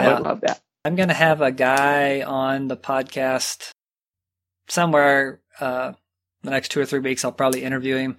Yeah. 0.04 0.14
would 0.14 0.22
love 0.22 0.40
that. 0.42 0.60
I'm 0.84 0.96
going 0.96 1.08
to 1.08 1.14
have 1.14 1.40
a 1.40 1.52
guy 1.52 2.22
on 2.22 2.66
the 2.66 2.76
podcast 2.76 3.70
somewhere 4.68 5.40
uh, 5.60 5.92
the 6.42 6.50
next 6.50 6.70
two 6.70 6.80
or 6.80 6.84
three 6.86 6.98
weeks. 6.98 7.24
I'll 7.24 7.30
probably 7.30 7.62
interview 7.62 7.96
him, 7.96 8.16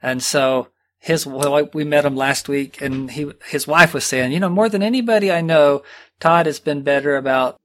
and 0.00 0.22
so 0.22 0.68
his 1.00 1.26
we 1.26 1.82
met 1.82 2.04
him 2.04 2.14
last 2.14 2.48
week, 2.48 2.80
and 2.80 3.10
he 3.10 3.32
his 3.48 3.66
wife 3.66 3.92
was 3.92 4.04
saying, 4.04 4.30
you 4.30 4.38
know, 4.38 4.48
more 4.48 4.68
than 4.68 4.84
anybody 4.84 5.32
I 5.32 5.40
know, 5.40 5.82
Todd 6.20 6.46
has 6.46 6.60
been 6.60 6.82
better 6.82 7.16
about 7.16 7.56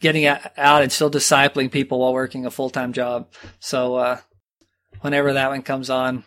getting 0.00 0.26
out 0.26 0.82
and 0.82 0.90
still 0.90 1.10
discipling 1.10 1.70
people 1.70 2.00
while 2.00 2.12
working 2.12 2.46
a 2.46 2.50
full 2.50 2.70
time 2.70 2.92
job. 2.92 3.28
So 3.60 3.94
uh, 3.94 4.18
whenever 5.02 5.32
that 5.34 5.50
one 5.50 5.62
comes 5.62 5.88
on, 5.88 6.24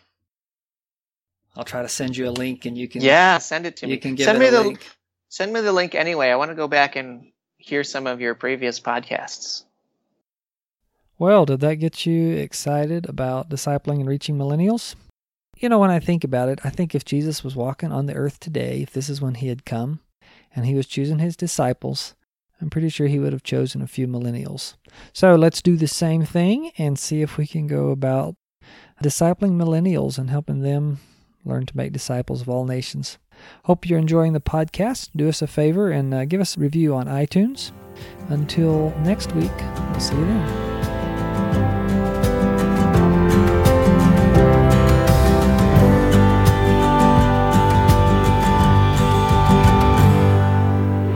I'll 1.54 1.64
try 1.64 1.82
to 1.82 1.88
send 1.88 2.16
you 2.16 2.30
a 2.30 2.32
link, 2.32 2.64
and 2.64 2.78
you 2.78 2.88
can 2.88 3.02
Yeah, 3.02 3.36
send 3.36 3.66
it 3.66 3.76
to 3.78 3.86
me. 3.86 3.92
you 3.92 3.98
can 3.98 4.14
give 4.14 4.24
send 4.24 4.38
me 4.38 4.48
the 4.48 4.62
link. 4.62 4.88
Send 5.30 5.52
me 5.52 5.62
the 5.62 5.72
link 5.72 5.94
anyway. 5.94 6.28
I 6.28 6.36
want 6.36 6.50
to 6.50 6.54
go 6.54 6.68
back 6.68 6.96
and 6.96 7.32
hear 7.56 7.82
some 7.84 8.06
of 8.06 8.20
your 8.20 8.34
previous 8.34 8.78
podcasts. 8.78 9.64
Well, 11.18 11.46
did 11.46 11.60
that 11.60 11.76
get 11.76 12.04
you 12.04 12.32
excited 12.32 13.08
about 13.08 13.48
discipling 13.48 14.00
and 14.00 14.08
reaching 14.08 14.36
millennials? 14.36 14.96
You 15.58 15.68
know, 15.68 15.78
when 15.78 15.90
I 15.90 16.00
think 16.00 16.24
about 16.24 16.48
it, 16.48 16.60
I 16.64 16.70
think 16.70 16.94
if 16.94 17.04
Jesus 17.04 17.44
was 17.44 17.54
walking 17.54 17.92
on 17.92 18.06
the 18.06 18.14
earth 18.14 18.40
today, 18.40 18.80
if 18.82 18.92
this 18.92 19.08
is 19.08 19.20
when 19.20 19.34
he 19.34 19.48
had 19.48 19.66
come 19.66 20.00
and 20.54 20.66
he 20.66 20.74
was 20.74 20.86
choosing 20.86 21.18
his 21.18 21.36
disciples, 21.36 22.14
I'm 22.60 22.70
pretty 22.70 22.88
sure 22.88 23.06
he 23.06 23.18
would 23.18 23.34
have 23.34 23.42
chosen 23.42 23.82
a 23.82 23.86
few 23.86 24.08
millennials. 24.08 24.74
So 25.12 25.34
let's 25.34 25.62
do 25.62 25.76
the 25.76 25.86
same 25.86 26.24
thing 26.24 26.72
and 26.78 26.98
see 26.98 27.22
if 27.22 27.36
we 27.36 27.46
can 27.46 27.66
go 27.66 27.90
about 27.90 28.34
discipling 29.02 29.52
millennials 29.52 30.18
and 30.18 30.30
helping 30.30 30.60
them 30.60 30.98
learn 31.44 31.66
to 31.66 31.76
make 31.76 31.92
disciples 31.92 32.40
of 32.40 32.48
all 32.48 32.64
nations. 32.64 33.18
Hope 33.64 33.88
you're 33.88 33.98
enjoying 33.98 34.32
the 34.32 34.40
podcast. 34.40 35.10
Do 35.14 35.28
us 35.28 35.42
a 35.42 35.46
favor 35.46 35.90
and 35.90 36.12
uh, 36.12 36.24
give 36.24 36.40
us 36.40 36.56
a 36.56 36.60
review 36.60 36.94
on 36.94 37.06
iTunes. 37.06 37.72
Until 38.28 38.90
next 39.00 39.32
week, 39.32 39.52
we'll 39.90 40.00
see 40.00 40.16
you 40.16 40.24
then. 40.24 41.69